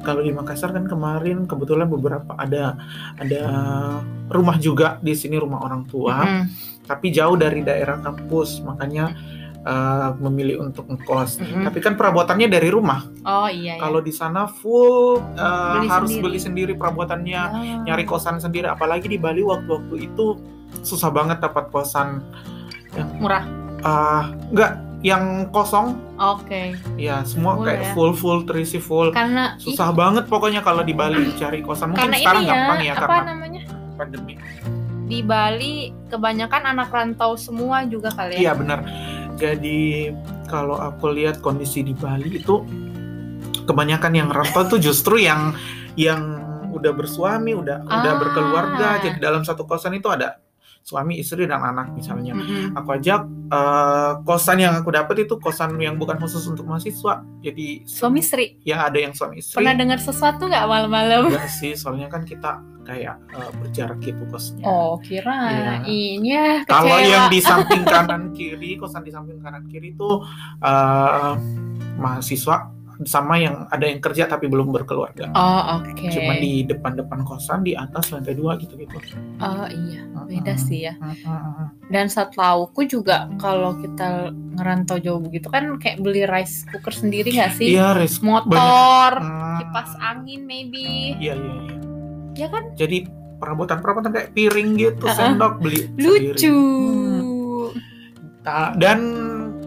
[0.00, 2.80] Kalau di Makassar kan kemarin kebetulan beberapa ada
[3.20, 3.42] ada
[4.28, 6.44] rumah juga di sini rumah orang tua, Mm-mm.
[6.88, 9.12] tapi jauh dari daerah kampus, makanya
[9.62, 11.36] uh, memilih untuk ngekos.
[11.38, 11.68] Mm-mm.
[11.68, 13.04] Tapi kan perabotannya dari rumah.
[13.28, 13.82] oh iya ya.
[13.84, 16.24] Kalau di sana full uh, Beli harus sendiri.
[16.24, 17.84] beli sendiri perabotannya, Ah.
[17.84, 18.72] nyari kosan sendiri.
[18.72, 20.40] Apalagi di Bali waktu-waktu itu
[20.80, 22.24] susah banget dapat kosan.
[23.20, 23.44] murah
[23.82, 26.78] Uh, enggak yang kosong, oke.
[26.94, 27.92] Ya semua Murah kayak ya.
[27.92, 29.10] full full terisi full.
[29.10, 31.90] karena ih, susah banget pokoknya kalau di Bali cari kosan.
[31.90, 33.62] Mungkin karena sekarang ini ya, gampang ya apa karena namanya?
[33.98, 34.34] pandemi.
[35.10, 35.74] Di Bali
[36.06, 38.86] kebanyakan anak rantau semua juga kali iya ya benar.
[39.36, 40.14] Jadi
[40.46, 42.62] kalau aku lihat kondisi di Bali itu
[43.64, 45.50] kebanyakan yang rantau tuh justru yang
[45.98, 46.38] yang
[46.72, 48.18] udah bersuami udah udah Ah.
[48.18, 48.88] berkeluarga.
[49.02, 50.38] Jadi dalam satu kosan itu ada
[50.82, 52.34] suami istri dan anak misalnya.
[52.34, 52.74] Mm-mm.
[52.74, 57.22] aku ajak eh, kosan yang aku dapat itu kosan yang bukan khusus untuk mahasiswa.
[57.42, 58.58] Jadi suami istri?
[58.66, 59.62] Ya ada yang suami istri.
[59.62, 61.30] Pernah dengar sesuatu nggak malam-malam?
[61.30, 64.66] Enggak sih soalnya kan kita kayak eh, berjarak gitu kosnya.
[64.66, 66.66] Oh kira iya.
[66.66, 70.10] Kalau yang di samping kanan kiri, kosan di samping kanan kiri itu
[70.60, 71.34] eh,
[71.96, 75.30] mahasiswa sama yang ada yang kerja tapi belum berkeluarga.
[75.30, 78.92] oh oke Cuma di depan-depan kosan di atas lantai dua gitu-gitu.
[79.36, 80.64] oh iya beda Mm-mm.
[80.64, 81.88] sih ya Mm-mm.
[81.88, 87.52] dan setauku juga kalau kita ngerantau jauh begitu kan kayak beli rice cooker sendiri nggak
[87.52, 88.20] sih Iya, res.
[88.20, 89.58] motor Hmm.
[89.58, 91.76] kipas angin maybe Iya, iya, iya.
[92.34, 93.04] ya kan Jadi
[93.36, 97.82] perabotan-perabotan kayak piring gitu, sendok beli lucu sendiri.
[98.40, 98.98] Ta- Dan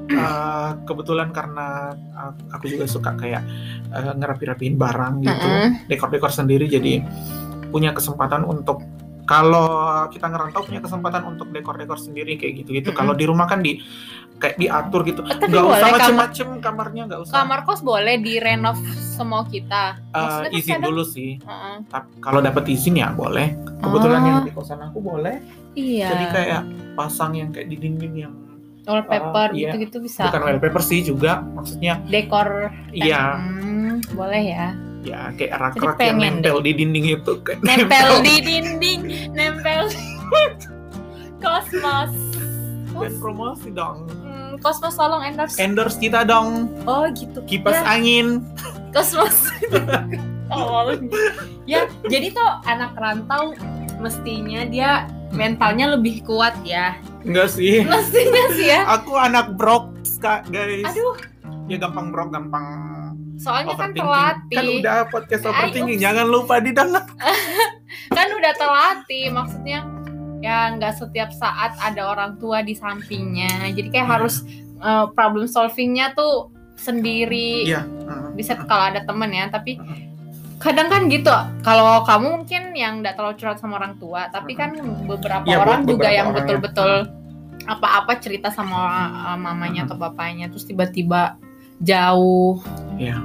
[0.08, 3.42] eh, kebetulan karena uh, aku juga suka kayak
[3.90, 5.48] eh, ngerapi-rapiin barang gitu.
[5.88, 7.02] Dekor-dekor sendiri jadi
[7.68, 8.82] punya kesempatan untuk
[9.26, 9.66] kalau
[10.08, 12.94] kita ngerantau punya kesempatan untuk dekor-dekor sendiri kayak gitu-gitu.
[12.94, 13.82] Kalau di rumah kan di
[14.36, 15.24] kayak diatur gitu.
[15.24, 17.34] Oh, tapi Nggak usah boleh kamar macem-macem kamarnya nggak usah.
[17.34, 21.32] kamar kos boleh direnov semua kita Eh, Maksudnya kan izin kadang- dulu sih.
[21.90, 23.48] Tapi kalau dapat izin ya boleh.
[23.80, 24.28] Kebetulan Oh.
[24.28, 25.36] yang di kosan aku boleh.
[25.74, 26.62] iya Jadi kayak
[26.94, 28.34] pasang yang kayak di dinding yang
[28.86, 29.70] wallpaper Ah, iya.
[29.70, 31.42] gitu-gitu bisa bukan wallpaper sih juga.
[31.44, 34.66] Maksudnya dekor iya Hmm, boleh ya
[35.02, 39.00] ya kayak rak-rak yang nempel di dinding itu kayak nempel di dinding
[39.32, 39.86] nempel
[41.44, 42.14] kosmos
[42.92, 44.08] dan promosi dong.
[44.24, 46.72] Hmm, kosmos tolong endorse Endorse kita dong.
[46.86, 47.86] oh gitu Kipas Ya.
[47.92, 48.42] angin.
[48.90, 49.52] kosmos
[50.50, 50.88] oh,
[51.66, 53.52] ya jadi tuh anak rantau
[53.98, 56.96] mestinya dia mentalnya lebih kuat ya
[57.26, 57.82] Enggak sih.
[57.84, 60.86] mestinya sih ya Aku anak brok, Kak, guys.
[60.86, 61.18] aduh
[61.66, 62.66] Ya gampang brok, gampang
[63.36, 66.02] soalnya kan terlatih Kan udah podcast overthinking, ups.
[66.02, 67.04] jangan lupa didengar.
[68.16, 69.84] kan udah terlatih maksudnya
[70.40, 74.14] ya nggak setiap saat ada orang tua di sampingnya jadi kayak Iya.
[74.14, 74.36] harus
[74.78, 77.84] uh, problem solvingnya tuh sendiri Iya.
[77.84, 78.28] heeh.
[78.36, 80.05] bisa kalau ada temen ya tapi Heeh.
[80.66, 81.30] Kadang kan gitu
[81.62, 84.74] kalau kamu mungkin yang nggak terlalu curhat sama orang tua tapi kan
[85.06, 86.36] beberapa Iya, orang buat juga beberapa yang ya.
[86.42, 86.92] betul-betul
[87.66, 88.78] apa-apa cerita sama
[89.32, 91.38] uh, mamanya atau bapaknya terus tiba-tiba
[91.78, 92.58] jauh
[92.98, 93.22] Iya.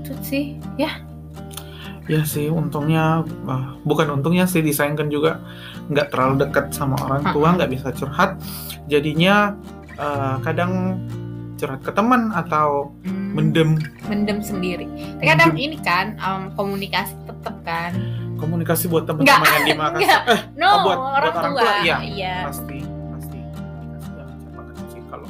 [0.00, 0.44] itu sih
[0.76, 1.00] ya
[2.04, 3.24] Ya sih, untungnya
[3.80, 5.40] bukan untungnya sih disayangkan juga
[5.88, 8.36] nggak terlalu dekat sama orang tua, nggak bisa curhat.
[8.92, 9.56] Jadinya
[9.96, 11.00] eh, kadang
[11.54, 13.78] curhat ke teman atau hmm, mendem.
[14.04, 14.86] Mendem sendiri.
[15.16, 17.92] Tapi kadang ini kan um, komunikasi tetap kan.
[18.34, 20.02] Komunikasi buat teman-teman yang di Makassar.
[20.02, 20.22] Enggak.
[20.28, 21.96] Eh, no Oh, buat- orang buat orang tua, tua, iya.
[22.02, 22.36] iya.
[22.44, 23.38] pasti pasti.
[24.02, 25.26] Komunikasi ketemu sih kalau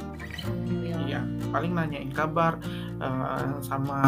[1.04, 2.52] Iya, paling nanyain kabar
[2.96, 3.98] eh, sama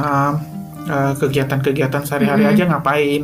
[0.82, 2.50] eh, kegiatan-kegiatan sehari-hari Mhm.
[2.50, 3.22] aja ngapain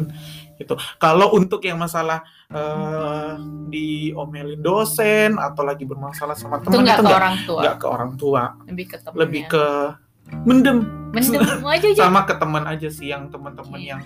[0.59, 0.75] gitu.
[0.97, 3.33] Kalau untuk yang masalah eh,
[3.69, 7.61] diomelin dosen atau lagi bermasalah sama itu teman nggak itu ke nggak orang tua?
[7.63, 9.21] nggak ke orang tua, lebih ke temennya.
[9.25, 9.65] Lebih ke
[10.45, 10.79] mendem.
[11.13, 11.43] Mendem
[11.75, 12.03] aja aja.
[12.09, 13.89] Sama ke teman aja sih yang teman-teman Iya.
[13.97, 14.01] yang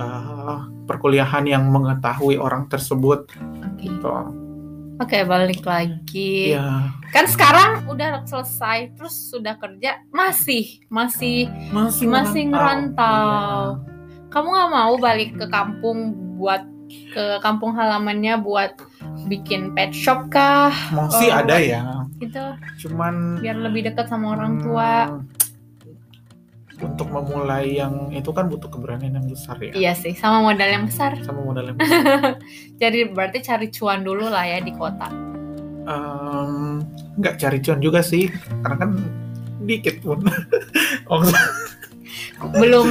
[0.00, 3.28] eh, perkuliahan yang mengetahui orang tersebut.
[3.30, 3.80] Oke.
[3.80, 4.14] Gitu.
[5.00, 6.52] Oke, balik lagi.
[6.52, 12.52] Ya, kan sekarang udah selesai terus sudah kerja masih masih masih masih Iya.
[12.52, 13.80] ngerantau
[14.30, 15.98] kamu nggak mau balik ke kampung
[16.36, 16.62] buat
[17.08, 18.74] ke kampung halamannya buat
[19.26, 21.38] bikin pet shop kah Masih Oh.
[21.38, 21.82] ada ya,
[22.16, 22.42] gitu
[22.80, 25.26] cuman biar lebih dekat sama orang tua Hmm,
[26.80, 30.84] untuk memulai yang itu kan butuh keberanian yang besar ya Iya sih, sama modal yang
[30.84, 31.12] besar.
[31.20, 32.40] sama modal yang besar
[32.74, 35.12] Jadi berarti cari cuan dulu lah ya di kota.
[35.82, 36.80] Em,
[37.16, 38.90] nggak cari cuan juga sih karena kan
[39.60, 40.24] dikit pun
[42.54, 42.88] Belum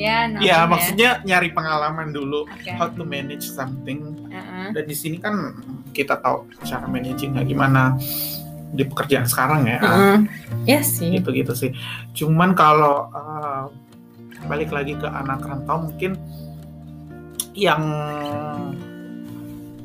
[0.00, 0.40] ya namanya.
[0.42, 2.72] ya maksudnya nyari pengalaman dulu Oke.
[2.72, 4.72] how to manage something Heeh.
[4.72, 5.34] dan di sini kan
[5.92, 8.00] kita tahu cara managingnya gimana
[8.70, 10.16] di pekerjaan sekarang ya Heeh.
[10.64, 11.12] Iya sih.
[11.12, 11.70] gitu gitu sih
[12.14, 13.64] cuman kalau eh,
[14.46, 16.16] balik lagi ke anak rantau mungkin
[17.52, 17.82] yang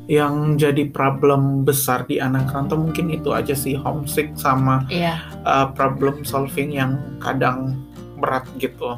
[0.06, 5.18] yang jadi problem besar di anak rantau mungkin itu aja sih homesick sama Iya.
[5.42, 7.74] eh, problem solving yang kadang
[8.16, 8.96] berat gitu.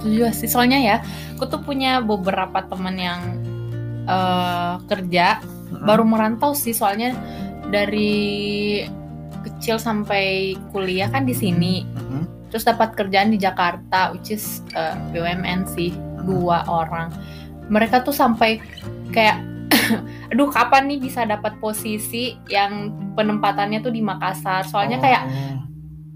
[0.00, 0.48] Itu juga sih.
[0.48, 0.96] Soalnya ya,
[1.36, 3.20] aku tuh punya beberapa teman yang
[4.04, 5.84] eh, kerja Heeh.
[5.84, 6.76] baru merantau sih.
[6.76, 7.16] Soalnya
[7.70, 8.84] dari
[9.40, 11.84] kecil sampai kuliah kan di sini.
[11.84, 12.24] Heeh.
[12.50, 15.94] Terus dapat kerjaan di Jakarta, which is eh, BUMN sih,
[16.26, 17.08] dua orang.
[17.70, 18.58] Mereka tuh sampai
[19.14, 19.38] kayak,
[20.34, 24.66] aduh kapan nih bisa dapat posisi yang penempatannya tuh di Makassar?
[24.66, 25.22] Soalnya kayak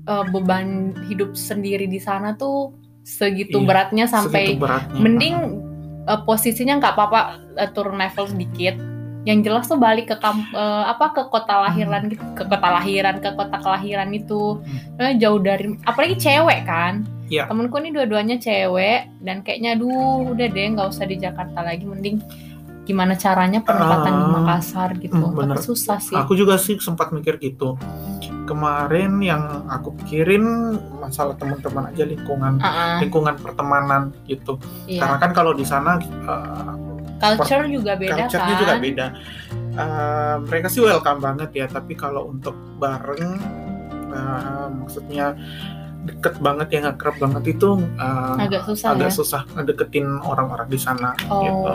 [0.04, 5.00] Eh, beban hidup sendiri di sana tuh segitu Iya, beratnya sampai segitu beratnya.
[5.00, 5.36] mending
[6.04, 7.20] eh, posisinya nggak apa-apa
[7.56, 8.76] eh, turun level sedikit.
[9.24, 13.16] Yang jelas tuh balik ke kamp, eh, apa ke kota lahiran gitu, ke kota lahiran,
[13.24, 14.60] ke kota kelahiran itu.
[15.00, 17.08] Eh, jauh dari apalagi cewek kan.
[17.32, 17.48] Iya.
[17.48, 22.20] Temenku ini dua-duanya cewek dan kayaknya aduh udah deh nggak usah di Jakarta lagi mending
[22.84, 25.16] gimana caranya penempatan di Ah, Makassar gitu.
[25.16, 25.56] hmm, bener.
[25.56, 26.12] Tapi susah sih.
[26.14, 27.80] Aku juga sih sempat mikir gitu.
[28.44, 30.44] Kemarin yang aku pikirin
[31.00, 34.60] masalah teman-teman aja lingkungan Ah, ah, lingkungan pertemanan gitu.
[34.84, 35.00] iya.
[35.00, 35.96] Karena kan kalau di sana
[36.28, 36.76] uh,
[37.16, 38.60] Culture juga beda culture-nya kan.
[38.60, 39.06] juga beda.
[39.74, 43.40] Uh, mereka sih welcome banget ya, tapi kalau untuk bareng
[44.12, 45.32] uh, maksudnya
[46.04, 49.14] deket banget yang akrab banget itu uh, Agak susah agak ya.
[49.14, 51.40] susah ngedeketin orang-orang di sana Oh.
[51.40, 51.72] gitu.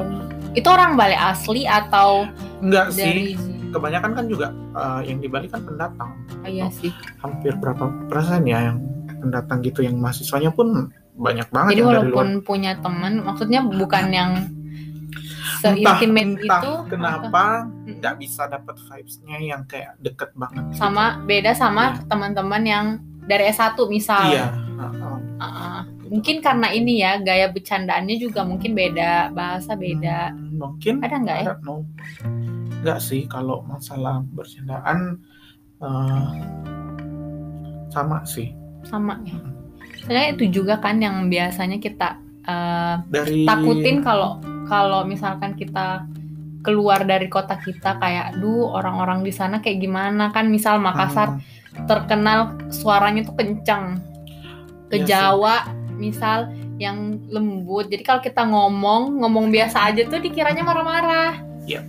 [0.56, 3.26] Itu orang Bali asli atau Enggak sih, dari
[3.70, 6.14] kebanyakan kan juga uh, yang di Bali kan pendatang.
[6.40, 6.94] Oh, iya sih.
[7.20, 8.78] hampir berapa persen ya yang
[9.20, 12.46] pendatang gitu yang mahasiswanya pun banyak banget Jadi yang dari walaupun luar.
[12.46, 14.32] punya teman, maksudnya bukan yang
[15.60, 17.44] Entah, se-intimate entah itu kenapa
[17.84, 20.64] nggak bisa dapat vibes-nya yang kayak deket banget.
[20.70, 20.80] gitu.
[20.80, 22.86] sama beda sama teman-teman yang
[23.30, 24.34] dari S1 misal.
[24.34, 24.48] Iya.
[24.80, 25.86] Uh-uh.
[26.10, 30.34] Mungkin karena ini ya gaya bercandaannya juga mungkin beda, bahasa beda.
[30.34, 31.54] Hmm, mungkin Ada nggak ya?
[31.62, 31.86] Know.
[32.82, 35.22] Nggak sih kalau masalah bercandaan
[35.78, 36.32] eh,
[37.94, 38.50] sama sih
[38.90, 39.38] Sama ya.
[40.02, 46.08] Sebenarnya itu juga kan yang biasanya kita uh, dari takutin kalau kalau misalkan kita
[46.64, 51.59] keluar dari kota kita kayak duh orang-orang di sana kayak gimana kan misal Makassar Hmm,
[51.86, 54.02] terkenal suaranya tuh kenceng
[54.90, 55.08] ke Iya sih.
[55.10, 55.56] Jawa
[56.00, 61.84] misal yang lembut jadi kalau kita ngomong ngomong biasa aja tuh dikiranya marah-marah Iya.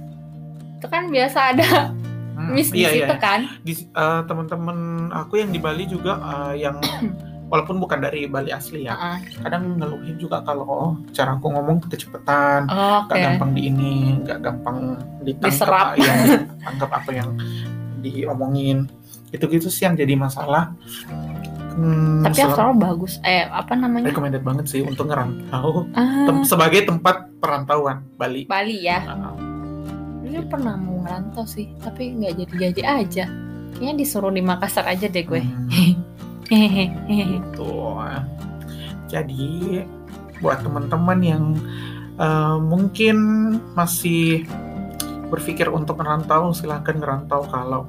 [0.76, 1.94] itu kan biasa ada
[2.34, 3.06] hmm, miss di iya, iya.
[3.06, 6.82] situ kan di eh, teman-teman aku yang di Bali juga eh, yang
[7.50, 9.46] walaupun bukan dari Bali asli ya Heeh.
[9.46, 13.94] kadang ngeluhin juga kalau oh, cara aku ngomong kecepatan oh, oke nggak gampang di ini
[14.26, 14.78] nggak gampang
[15.22, 15.94] Diserap.
[15.94, 16.20] ditangkap yang
[16.74, 17.30] anggap apa yang
[18.02, 18.90] diomongin
[19.30, 20.74] itu gitu sih yang jadi masalah.
[21.70, 24.10] Hmm, tapi sel- Australia bagus eh apa namanya?
[24.10, 25.86] Recommended banget sih untuk ngerantau.
[25.94, 28.44] Ah, Tem- sebagai tempat perantauan Bali.
[28.44, 29.06] Bali ya?
[30.20, 33.24] Dulu pernah mau ngerantau sih tapi nggak jadi-jadi aja.
[33.70, 35.40] Kayaknya disuruh di Makassar aja deh gue.
[35.40, 35.94] Hmm,
[36.50, 36.90] hehehe
[37.38, 37.70] gitu.
[39.06, 39.80] Jadi
[40.42, 41.44] buat teman-teman yang
[42.18, 43.16] eh, mungkin
[43.72, 44.44] masih
[45.30, 47.86] berpikir untuk ngerantau silahkan ngerantau kalau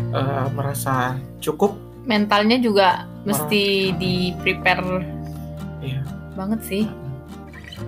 [0.00, 1.76] eh, merasa cukup.
[2.04, 5.04] Mentalnya juga mesti di prepare
[5.78, 6.00] Iya.
[6.32, 6.84] banget sih.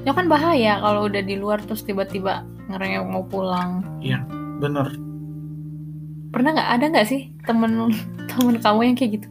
[0.05, 3.83] Ya kan bahaya kalau udah di luar terus tiba-tiba ngerengek mau pulang.
[4.61, 4.92] Bener.
[6.31, 6.70] Pernah nggak?
[6.79, 7.91] Ada nggak sih temen
[8.30, 9.28] temen kamu yang kayak gitu?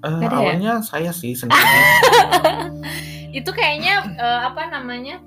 [0.00, 0.40] Nggak ada ya?
[0.56, 1.60] awalnya saya sih sendiri
[3.38, 5.20] itu kayaknya eh, apa namanya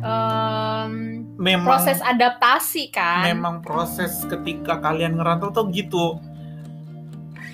[0.00, 0.92] em,
[1.34, 3.26] memang proses adaptasi kan?
[3.26, 6.16] Memang proses ketika kalian ngerantau tuh gitu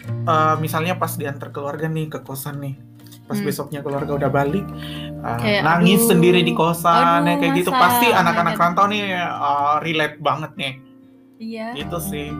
[0.07, 2.75] Eh, misalnya pas diantar keluarga nih ke kosan nih
[3.27, 3.47] pas Hmm.
[3.47, 6.11] besoknya keluarga udah balik eh, Kayak, nangis aduh.
[6.15, 7.71] sendiri di kosan Aduh, ya kayak gitu.
[7.71, 10.73] pasti anak-anak rantau nih eh, relate banget nih.
[11.37, 11.67] Iya.
[11.75, 12.31] Itu sih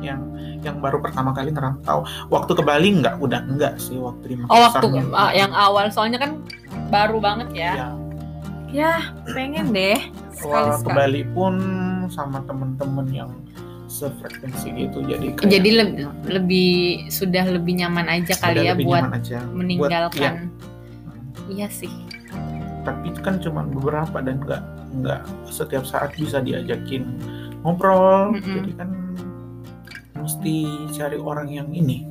[0.00, 0.20] yang
[0.60, 2.04] yang baru pertama kali ngerantau.
[2.28, 5.88] Waktu ke Bali nggak udah enggak sih waktu di oh Makassar waktu ah, yang awal.
[5.88, 6.40] Soalnya kan
[6.88, 7.72] baru banget ya.
[7.72, 7.88] Ya,
[8.68, 8.92] ya
[9.32, 9.96] pengen deh.
[10.36, 11.54] Sekali Wah, ke sekali Bali pun
[12.08, 13.30] sama temen-temen yang
[13.90, 16.70] sefrekuensi gitu jadi kayak Jadi lebih lebih
[17.08, 19.42] sudah lebih nyaman aja kali ya buat aja.
[19.42, 20.34] Buat- meninggalkan.
[21.46, 21.66] iya.
[21.68, 21.90] sih.
[22.80, 24.62] tapi itu kan cuma beberapa dan nggak
[24.96, 27.04] nggak setiap saat bisa diajakin
[27.60, 28.40] ngobrol Mm-mm.
[28.40, 28.88] jadi kan
[30.16, 30.54] mesti
[30.90, 32.08] cari orang yang ini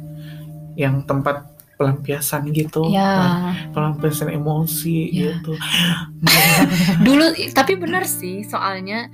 [0.76, 3.50] yang tempat pelampiasan gitu Ya.
[3.72, 5.34] pelampiasan emosi Ya.
[5.34, 5.56] gitu
[7.08, 9.08] Dulu tapi bener sih soalnya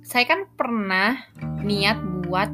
[0.00, 1.16] saya kan pernah
[1.62, 2.50] niat buat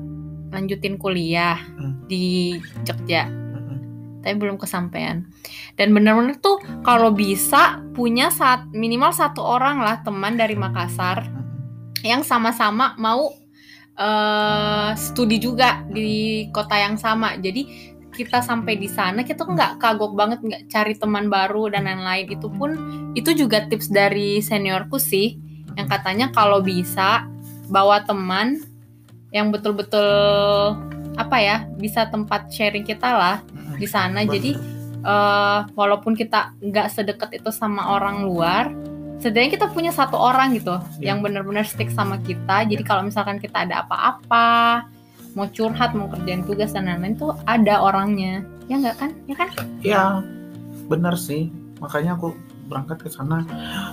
[0.54, 2.06] lanjutin kuliah Hmm.
[2.06, 2.54] di
[2.86, 3.78] Jogja, Mm-mm.
[4.22, 5.26] tapi belum kesampaian.
[5.74, 12.04] Dan bener-bener tuh kalau bisa punya saat minimal satu orang lah teman dari Makassar Mm-mm.
[12.06, 13.34] yang sama-sama mau
[13.94, 17.34] eh, studi juga di kota yang sama.
[17.38, 22.30] Jadi kita sampai di sana kita nggak kagok banget nggak cari teman baru dan lain-lain.
[22.30, 22.70] Itu pun
[23.18, 25.34] itu juga tips dari seniorku sih
[25.74, 27.26] yang katanya kalau bisa
[27.66, 28.62] bawa teman
[29.34, 30.06] yang betul-betul
[31.14, 33.36] apa ya bisa tempat sharing kita lah
[33.74, 34.22] di sana.
[34.22, 34.38] Bener.
[34.38, 34.50] Jadi
[35.04, 38.70] eh, walaupun kita nggak sedekat itu sama orang luar,
[39.18, 41.12] setidaknya kita punya satu orang gitu Iya.
[41.12, 42.62] yang benar-benar stick sama kita.
[42.64, 44.86] Jadi kalau misalkan kita ada apa-apa,
[45.34, 48.46] mau curhat, mau kerjain tugas dan lain-lain tuh ada orangnya.
[48.70, 49.10] Ya nggak kan?
[49.26, 49.48] Ya kan?
[49.84, 50.02] ya
[50.86, 51.48] benar sih
[51.80, 53.44] makanya aku berangkat ke sana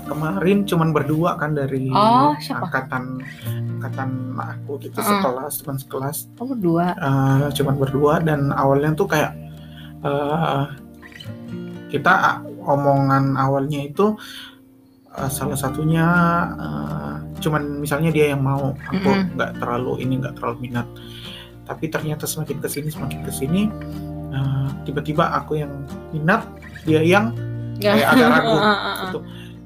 [0.03, 2.65] kemarin cuman berdua kan dari Oh, siapa?
[2.65, 3.19] angkatan
[3.77, 5.09] angkatan aku gitu Mm-mm.
[5.19, 6.93] sekelas teman sekelas Oh berdua.
[6.93, 9.31] eh, cuman berdua dan awalnya tuh kayak
[10.01, 10.63] eh,
[11.89, 14.15] kita omongan awalnya itu
[15.11, 16.05] eh, salah satunya
[16.55, 20.87] eh, cuman misalnya dia yang mau aku nggak terlalu ini nggak terlalu minat
[21.61, 23.61] tapi ternyata semakin ke sini semakin ke sini
[24.29, 25.73] eh, tiba-tiba aku yang
[26.11, 26.45] minat
[26.81, 27.33] dia yang
[27.83, 28.95] kayak agak ragu Ah, ah, ah.
[29.03, 29.19] gitu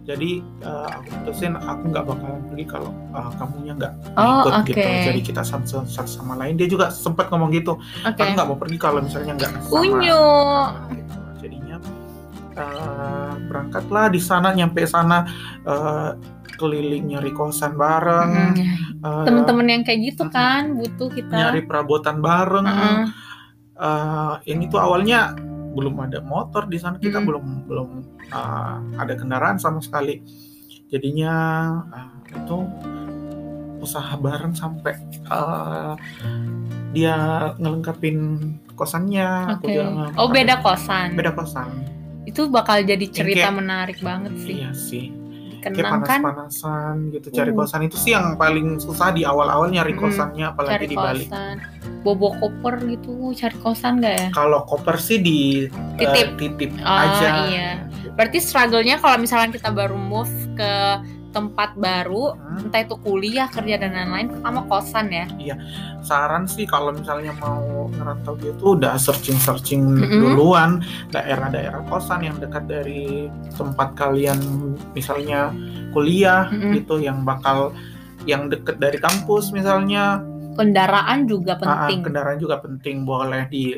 [0.05, 4.67] jadi eh, aku putusin aku nggak bakalan pergi kalau eh, kamunya nggak Oh, ikut oke.
[4.69, 8.15] gitu jadi kita satu, satu sama lain dia juga sempat ngomong gitu Oke.
[8.15, 10.23] aku nggak mau pergi kalau misalnya nggak sama Unyu.
[10.93, 11.17] gitu.
[11.39, 11.77] jadinya
[12.53, 15.25] eh, berangkatlah di sana nyampe sana
[15.61, 16.09] eh,
[16.55, 19.01] keliling nyari kosan bareng Mm-mm.
[19.01, 21.33] eh, Temen-temen yang kayak gitu kan butuh kita.
[21.33, 22.99] nyari perabotan bareng Heeh.
[23.75, 25.35] Eh, ini tuh awalnya
[25.75, 27.25] belum ada motor di sana kita Mm.
[27.25, 27.89] belum belum
[28.25, 30.23] eh, ada kendaraan sama sekali
[30.87, 31.33] jadinya
[31.91, 32.57] eh, itu
[33.77, 35.93] usaha bareng sampai eh,
[36.89, 37.15] dia
[37.55, 38.17] ngelengkapin
[38.71, 39.75] kosannya aku Oke.
[39.75, 41.13] juga Oh beda kosan.
[41.13, 41.69] beda kosan
[42.25, 44.55] Itu bakal jadi cerita kayak- menarik banget sih.
[44.57, 45.05] iya sih
[45.67, 47.57] kayak Kenang kan panas-panasan gitu cari Uh.
[47.57, 51.25] kosan itu sih yang paling susah di awal-awal nyari Mm, kosannya apalagi cari di Bali
[51.25, 51.55] kosan.
[52.01, 54.27] Bobo koper gitu cari kosan gak ya?
[54.31, 56.27] kalau koper sih di eh, Titip.
[56.37, 57.69] titip Oh, aja iya.
[58.13, 60.71] Berarti struggle-nya kalau misalkan kita baru move ke
[61.35, 62.63] tempat baru, Hmm.
[62.63, 65.27] entah itu kuliah, kerja dan lain-lain, pertama kosan ya.
[65.99, 70.21] saran sih kalau misalnya mau ngerantau gitu udah searching-searching Mm-mm.
[70.21, 70.79] duluan
[71.09, 74.37] daerah-daerah kosan yang dekat dari tempat kalian
[74.93, 75.49] misalnya
[75.91, 76.77] kuliah Mm-mm.
[76.77, 77.73] gitu yang bakal
[78.23, 80.21] yang deket dari kampus misalnya
[80.53, 81.99] Kendaraan juga Ah, ah, penting.
[82.05, 83.75] kendaraan juga penting boleh di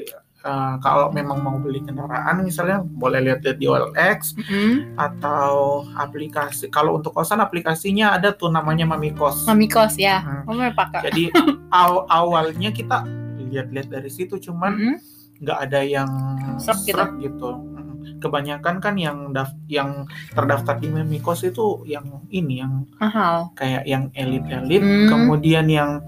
[0.48, 4.96] eh, kalau memang mau beli kendaraan misalnya boleh lihat di OLX Mm-mm.
[4.96, 5.52] atau
[5.94, 10.24] aplikasi kalau untuk kosan aplikasinya ada tuh namanya Mamikos Mami kos ya.
[10.24, 10.48] Hmm.
[10.48, 11.04] Mami pakai.
[11.06, 11.24] jadi
[11.70, 13.04] aw- awalnya kita
[13.38, 14.96] lihat-lihat dari situ cuman Mm-mm.
[15.38, 16.10] nggak ada yang
[16.58, 17.04] Srek gitu.
[17.22, 17.50] gitu.
[17.54, 17.86] Mm.
[18.18, 23.54] Kebanyakan kan yang daf- yang terdaftar di Memikos itu yang ini yang Mahal.
[23.54, 25.06] kayak yang elit-elit, Hmm.
[25.08, 26.02] kemudian yang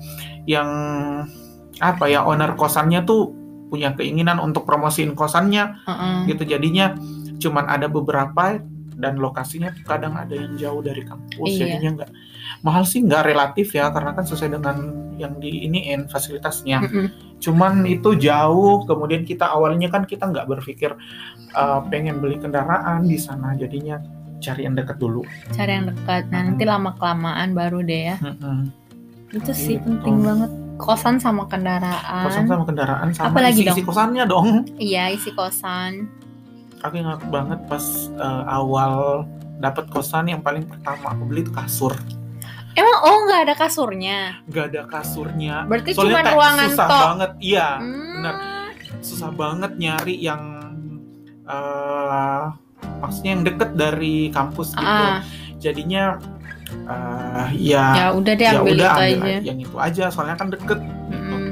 [0.43, 0.65] yang
[1.77, 3.31] apa ya owner kosannya tuh
[3.69, 6.15] punya keinginan untuk promosiin kosannya Heeh.
[6.27, 6.97] gitu jadinya
[7.37, 8.59] cuman ada beberapa
[8.99, 11.77] dan lokasinya tuh kadang ada yang jauh dari kampus Iya.
[11.79, 12.11] jadinya nggak
[12.59, 14.77] mahal sih nggak relatif ya karena kan sesuai dengan
[15.15, 17.07] yang di iniin fasilitasnya Mm-mm.
[17.39, 20.91] cuman itu jauh kemudian kita awalnya kan kita nggak berpikir
[21.53, 24.03] uh, pengen beli kendaraan di sana jadinya
[24.39, 26.31] cari yang dekat dulu Cari yang dekat.
[26.31, 28.17] Nah, nanti lama kelamaan baru deh ya.
[28.19, 28.71] Mm-mm.
[29.35, 29.83] Itu sih Gitu.
[29.83, 30.51] penting banget.
[30.79, 32.23] Kosan sama kendaraan.
[32.23, 33.85] kosan sama kendaraan sama Apa lagi isi, isi dong?
[33.85, 34.47] kosannya dong
[34.81, 36.07] Iya, isi kosan.
[36.79, 37.83] aku ingat banget pas
[38.15, 39.27] uh, awal
[39.57, 41.91] dapat kosan yang paling pertama aku beli itu kasur
[42.71, 44.39] Emang oh nggak ada kasurnya?
[44.45, 47.01] nggak ada kasurnya Berarti soalnya cuma ruangan susah tok.
[47.03, 48.13] banget iya Hmm.
[48.15, 48.35] benar.
[49.01, 50.41] susah banget nyari yang
[51.43, 52.43] eh
[52.97, 55.19] maksudnya yang deket dari kampus gitu Ah,
[55.57, 56.15] jadinya
[56.89, 59.39] eh ya ya udah deh ya ambil udah itu ambil aja.
[59.45, 61.13] yang itu aja soalnya kan deket gitu.
[61.13, 61.43] Mm-mm.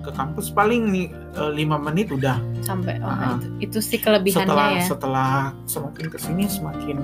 [0.00, 3.40] ke kampus paling nih eh, lima menit udah Sampai oh, Ah.
[3.40, 4.82] itu, itu sih kelebihannya setelah ya.
[4.84, 5.30] setelah
[5.66, 6.98] semakin ke sini semakin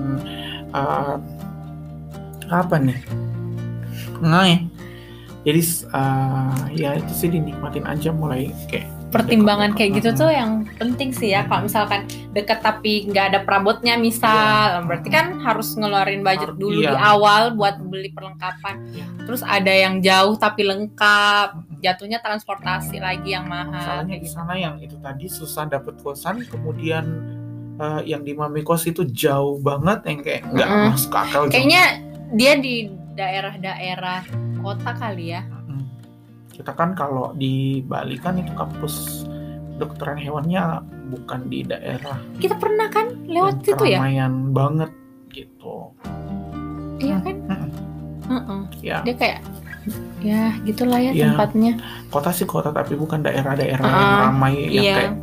[0.71, 1.15] eh,
[2.47, 2.99] apa nih
[4.23, 4.77] ngai
[5.47, 5.61] jadi
[5.95, 11.31] uh, ya itu sih dinikmatin aja mulai kayak pertimbangan kayak gitu tuh yang penting sih
[11.31, 14.83] ya kalau misalkan deket tapi nggak ada perabotnya misal Iya.
[14.83, 16.91] berarti kan harus ngeluarin budget Har- dulu iya.
[16.91, 19.05] di awal buat beli perlengkapan Iya.
[19.23, 24.35] terus ada yang jauh tapi lengkap jatuhnya transportasi lagi yang mahal kayak di gitu.
[24.35, 27.05] sana yang itu tadi susah dapet kosan, kemudian
[27.77, 30.89] eh, yang di Mami Kos itu jauh banget yang kayak nggak Mm-mm.
[30.89, 31.41] masuk akal.
[31.47, 32.01] kayaknya
[32.33, 34.25] dia di daerah-daerah
[34.57, 35.45] kota kali ya.
[36.57, 39.23] Kita kan kalau di Bali kan itu kampus
[39.71, 44.91] kedokteran hewannya bukan di daerah kita pernah kan lewat yang situ ya keramaian banget
[45.29, 45.93] gitu.
[46.97, 47.69] iya kan Mm-mm.
[48.27, 48.61] Heeh.
[48.81, 49.39] Ya dia kayak
[50.19, 51.31] ya gitulah ya Iya.
[51.31, 51.77] tempatnya
[52.09, 54.21] kota sih kota tapi bukan daerah-daerah yang Uh-uh.
[54.25, 54.95] ramai yang Iya.
[54.97, 55.13] kayak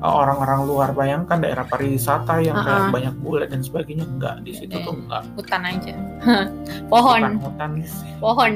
[0.00, 2.90] uh, orang-orang luar bayangkan daerah pariwisata yang kayak Uh-uh.
[2.90, 4.82] banyak bule dan sebagainya enggak di situ Iya.
[4.82, 5.92] tuh enggak hutan aja
[6.90, 8.10] pohon hutan sih.
[8.16, 8.52] pohon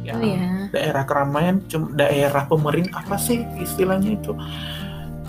[0.00, 0.06] Mm.
[0.06, 0.36] gitu Ya.
[0.40, 4.32] ya daerah keramaian cuma daerah pemerintah apa sih istilahnya itu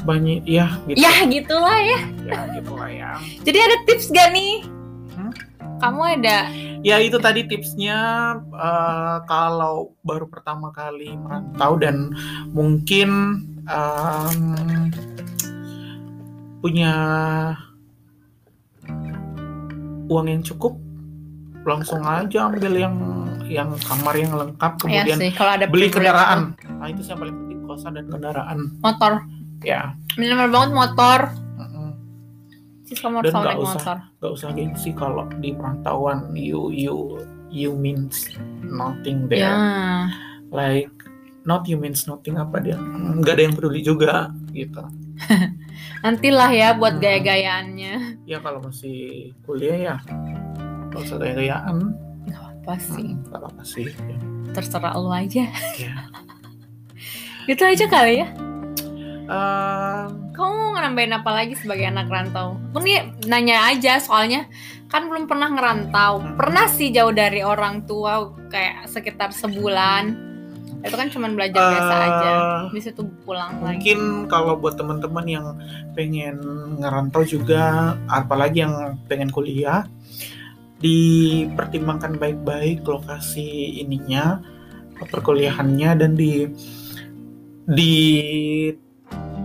[0.02, 3.12] banyak ya gitu ya gitulah ya ya gitu lah ya
[3.44, 4.64] jadi ada tips gak nih
[5.12, 5.28] Hmm?
[5.78, 6.48] kamu ada
[6.82, 8.00] ya itu tadi tipsnya
[8.40, 12.16] eh, kalau baru pertama kali merantau dan
[12.50, 13.10] mungkin
[13.68, 14.40] em,
[16.60, 16.94] punya
[20.08, 20.80] uang yang cukup
[21.62, 22.96] langsung aja ambil yang
[23.52, 26.56] yang kamar yang lengkap ya kemudian sih kalau ada beli kendaraan.
[26.80, 28.58] nah itu sih yang paling penting kosan dan kendaraan.
[28.80, 29.14] Motor.
[29.62, 29.96] Ya.
[30.16, 31.20] Minimal banget motor.
[32.92, 33.80] Dan nggak usah.
[33.80, 33.98] motor.
[34.20, 37.16] Gak usah gengsi kalau di perantauan you you
[37.48, 38.28] you means
[38.68, 39.48] nothing there.
[39.48, 39.56] Ya.
[40.52, 40.92] Like
[41.48, 42.76] not you means nothing apa dia?
[42.76, 44.84] Nggak ada yang peduli juga gitu.
[46.04, 47.04] Nantilah ya buat Hmm.
[47.04, 48.26] gaya-gayaannya.
[48.28, 49.96] Ya kalau masih kuliah ya
[50.92, 52.11] nggak usah gaya-gayaan
[52.62, 54.18] apa sih Hmm, apa-apa sih ya.
[54.52, 55.94] terserah lu aja Ya.
[57.50, 58.30] gitu aja kali ya
[59.24, 62.60] Ehm, kamu mau nambahin apa lagi sebagai anak rantau?
[62.70, 64.44] Aku nih nanya aja soalnya
[64.86, 66.20] kan belum pernah ngerantau.
[66.20, 66.36] Hmm.
[66.36, 68.20] Pernah sih jauh dari orang tua
[68.52, 70.12] kayak sekitar sebulan.
[70.84, 72.32] Itu kan cuma belajar biasa aja.
[72.68, 73.80] Habis itu pulang lagi.
[73.80, 75.46] mungkin kalau buat teman-teman yang
[75.94, 76.36] pengen
[76.76, 78.74] ngerantau juga apalagi yang
[79.08, 79.88] pengen kuliah
[80.82, 84.42] dipertimbangkan baik-baik lokasi ininya
[85.02, 86.46] perkuliahannya dan di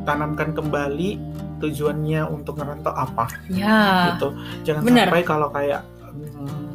[0.05, 1.17] ditanamkan kembali
[1.57, 4.13] tujuannya untuk ngerantau apa Ya.
[4.17, 4.33] gitu
[4.65, 5.09] jangan benar.
[5.09, 5.81] sampai kalau kayak
[6.13, 6.69] hmm,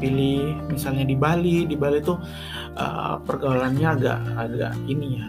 [0.00, 2.20] pilih misalnya di Bali di Bali tuh
[2.76, 5.28] uh, pergaulannya agak agak ini ya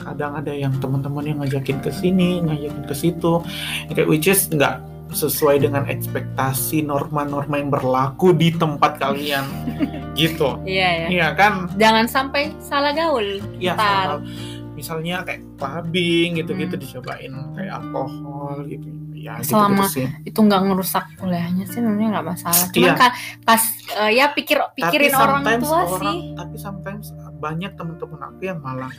[0.00, 3.44] kadang ada yang teman-teman yang ngajakin ke sini ngajakin ke situ
[3.92, 9.44] kayak which is nggak sesuai dengan ekspektasi norma-norma yang berlaku di tempat kalian
[10.14, 11.06] gitu Iya ya.
[11.08, 13.38] iya kan Jangan sampai salah gaul.
[13.56, 14.18] ya Ntar.
[14.18, 14.26] sama
[14.72, 16.82] misalnya kayak clubbing gitu-gitu Hmm.
[16.82, 22.26] dicobain kayak alkohol gitu ya gitu, Selama sih Itu nggak ngerusak kuliahnya sih sebenarnya nggak
[22.26, 22.64] masalah.
[22.70, 22.94] Cuman Iya.
[22.96, 23.10] kan
[23.42, 26.18] pas eh, ya pikir pikirin tapi orang tua orang- sih.
[26.32, 27.06] tapi sometimes
[27.36, 28.92] banyak teman-teman aku yang malah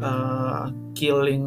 [0.00, 1.46] uh, killing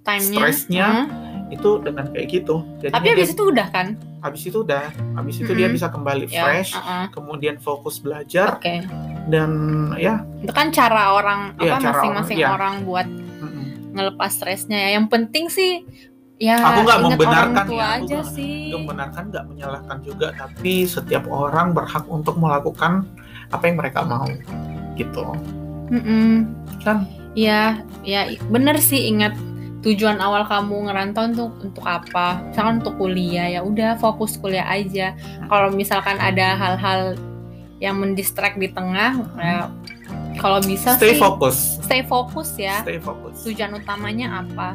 [0.00, 0.32] Time-nya.
[0.32, 1.35] stresnya Hmm.
[1.46, 3.86] Itu dengan kayak gitu Jadinya Tapi dia- habis itu udah kan?
[4.18, 4.84] habis itu udah
[5.14, 5.76] habis itu dia Mm-mm.
[5.78, 6.42] bisa kembali Ya.
[6.42, 7.06] fresh uh-uh.
[7.10, 8.82] kemudian fokus belajar Oke.
[9.26, 9.50] dan
[9.94, 12.48] ya itu kan cara orang Iya, apa masing-masing orang, iya.
[12.50, 13.64] orang buat mm-mm.
[13.94, 15.86] ngelepas stresnya ya yang penting sih
[16.36, 20.26] ya Aku nggak membenarkan orang tua ya, aku aja sih Nggak membenarkan nggak menyalahkan juga
[20.34, 23.06] tapi setiap orang berhak untuk melakukan
[23.46, 24.26] apa yang mereka mau
[24.94, 25.22] gitu
[25.86, 26.50] Mm-mm.
[26.82, 29.38] kan ya ya bener sih ingat
[29.86, 32.42] tujuan awal kamu ngerantau untuk untuk apa?
[32.50, 35.14] Misalkan untuk kuliah ya udah fokus kuliah aja.
[35.46, 37.14] Kalau misalkan ada hal-hal
[37.78, 39.70] yang mendistract di tengah ya
[40.36, 41.78] kalau bisa stay sih fokus.
[41.80, 42.82] stay fokus ya.
[42.82, 43.46] Stay fokus.
[43.46, 44.74] Tujuan utamanya apa?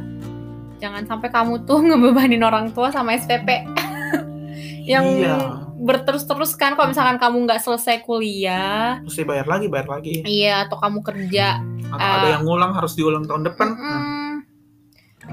[0.79, 3.45] Jangan sampai kamu tuh ngebebanin orang tua sama SPP
[4.91, 5.61] yang iya.
[5.75, 9.03] berterus-terus kan kalau misalkan kamu nggak selesai kuliah.
[9.03, 10.23] Mesti bayar lagi bayar lagi.
[10.23, 11.59] Iya atau kamu kerja
[11.91, 12.17] atau Ah.
[12.23, 13.67] ada yang ngulang harus diulang tahun depan.
[13.67, 14.30] Nah, Mm-mm.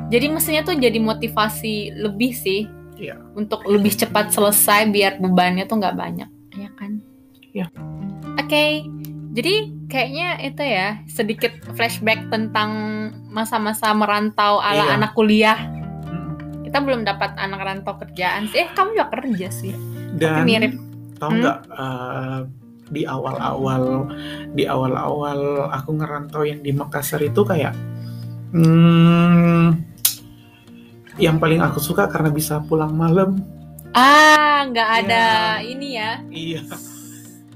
[0.08, 3.14] Jadi mestinya tuh jadi motivasi lebih sih Iya.
[3.32, 6.98] untuk lebih cepat selesai biar bebannya tuh nggak banyak ya kan
[7.52, 7.66] Iya.
[8.34, 8.64] oke
[9.30, 9.54] jadi
[9.86, 12.70] kayaknya itu ya sedikit flashback tentang
[13.28, 14.94] masa-masa merantau ala Iya.
[14.94, 15.58] anak kuliah
[16.04, 16.66] Mm.
[16.66, 19.72] kita belum dapat anak rantau kerjaan sih eh kamu juga kerja sih
[20.14, 20.74] dan mirip.
[21.16, 21.38] tau Hmm?
[21.38, 22.40] nggak eh,
[22.88, 24.10] di awal-awal
[24.50, 27.76] di awal-awal aku ngerantau yang di Makassar itu kayak
[28.52, 29.66] hmm,
[31.18, 33.42] yang paling aku suka karena bisa pulang malam
[33.92, 35.24] ah nggak ada
[35.58, 35.70] Iya.
[35.72, 36.62] ini ya iya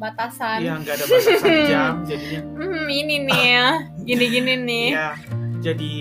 [0.02, 0.58] batasan.
[0.66, 2.40] Iya, nggak ada batasan jam jadinya.
[2.58, 3.68] Hmm, ini nih ya,
[4.02, 4.88] gini-gini nih.
[4.98, 5.10] Iya.
[5.62, 5.92] Jadi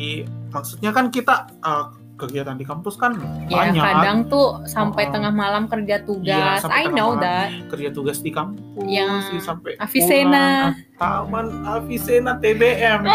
[0.50, 3.18] maksudnya kan kita uh, kegiatan di kampus kan
[3.48, 3.82] Ya banyak.
[3.82, 5.12] kadang tuh sampai Oh.
[5.12, 6.62] tengah malam kerja Iya, tugas.
[6.62, 7.50] sampai I know malam that.
[7.68, 10.46] kerja tugas di kampus Yang sih, sampai Avicenna.
[10.72, 10.96] pulang.
[10.96, 13.02] taman Avicenna TBM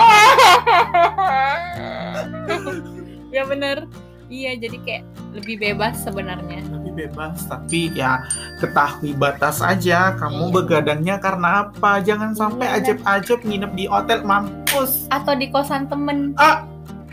[3.31, 3.87] ya bener.
[4.27, 6.67] Iya, jadi kayak lebih bebas sebenarnya.
[6.67, 8.19] lebih bebas tapi ya
[8.59, 10.55] ketahui batas aja kamu Iya.
[10.57, 12.77] begadangnya karena apa jangan sampai Iya.
[12.97, 16.35] ajeb-ajeb nginep di hotel mampus Atau di kosan temen.
[16.37, 16.67] ah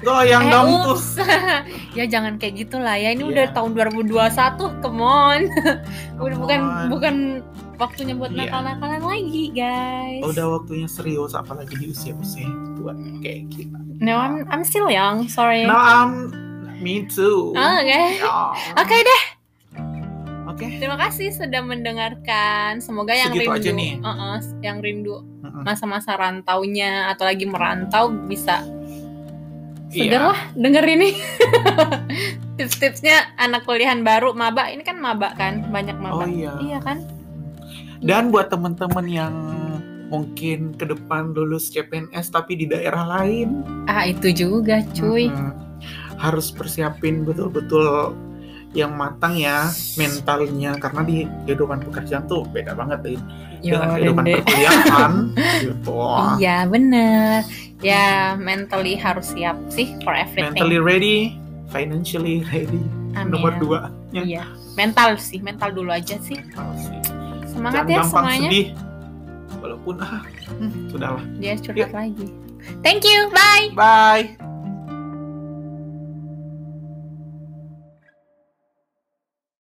[0.04, 1.00] goyang Eh, dong tuh
[1.98, 3.10] ya jangan kayak gitulah ya.
[3.10, 3.32] Ini Iya.
[3.32, 5.40] udah tahun 2021, come on.
[6.24, 7.16] udah bukan bukan
[7.76, 8.46] waktunya buat Iya.
[8.46, 10.22] nakal-nakalan lagi, guys.
[10.22, 15.26] udah waktunya serius apalagi di usia-usia tua kayak kita No, I'm I'm still young.
[15.28, 15.64] Sorry.
[15.64, 16.28] nah um,
[16.78, 18.00] me too Oh, Oke.
[18.14, 18.52] Ya.
[18.76, 19.24] Oke deh.
[20.46, 22.78] oke Terima kasih sudah mendengarkan.
[22.78, 23.92] Semoga yang Segitu rindu, aja nih.
[23.98, 25.24] Uh-uh, yang rindu
[25.64, 28.60] masa-masa rantaunya atau lagi merantau bisa
[29.94, 30.02] Iya.
[30.10, 31.10] seger lah denger ini.
[32.58, 36.26] Tips-tipsnya anak kuliahan baru maba ini kan maba kan banyak oh maba.
[36.26, 36.98] iya Iya kan?
[38.00, 39.34] dan buat teman-teman yang
[40.06, 45.32] mungkin ke depan lulus CPNS tapi di daerah lain Ah itu juga cuy.
[45.32, 45.56] Mm-mm.
[46.16, 48.12] harus persiapin betul-betul
[48.72, 53.22] yang matang ya mentalnya karena di kehidupan pekerjaan tuh beda banget Lin.
[53.64, 54.34] Yo, dengan kehidupan Dende.
[54.38, 55.12] perkuliahan
[55.64, 55.96] gitu
[56.38, 57.42] Iya bener.
[57.80, 58.06] Ya
[58.36, 60.52] mentally harus siap sih for everything.
[60.52, 61.18] mentally ready
[61.68, 62.80] financially ready
[63.14, 63.32] Amin.
[63.32, 63.80] nomor dua
[64.12, 64.46] Iya.
[64.74, 66.38] Mental sih, mental dulu aja sih.
[66.38, 66.98] Mental sih.
[67.48, 68.50] Semangat Jangan ya gampang semuanya.
[68.50, 68.68] sedih
[69.58, 70.22] walaupun ah
[70.54, 72.28] hmm, sudahlah Dia curhat lagi.
[72.80, 73.28] Thank you.
[73.30, 73.72] Bye.
[73.74, 74.53] bye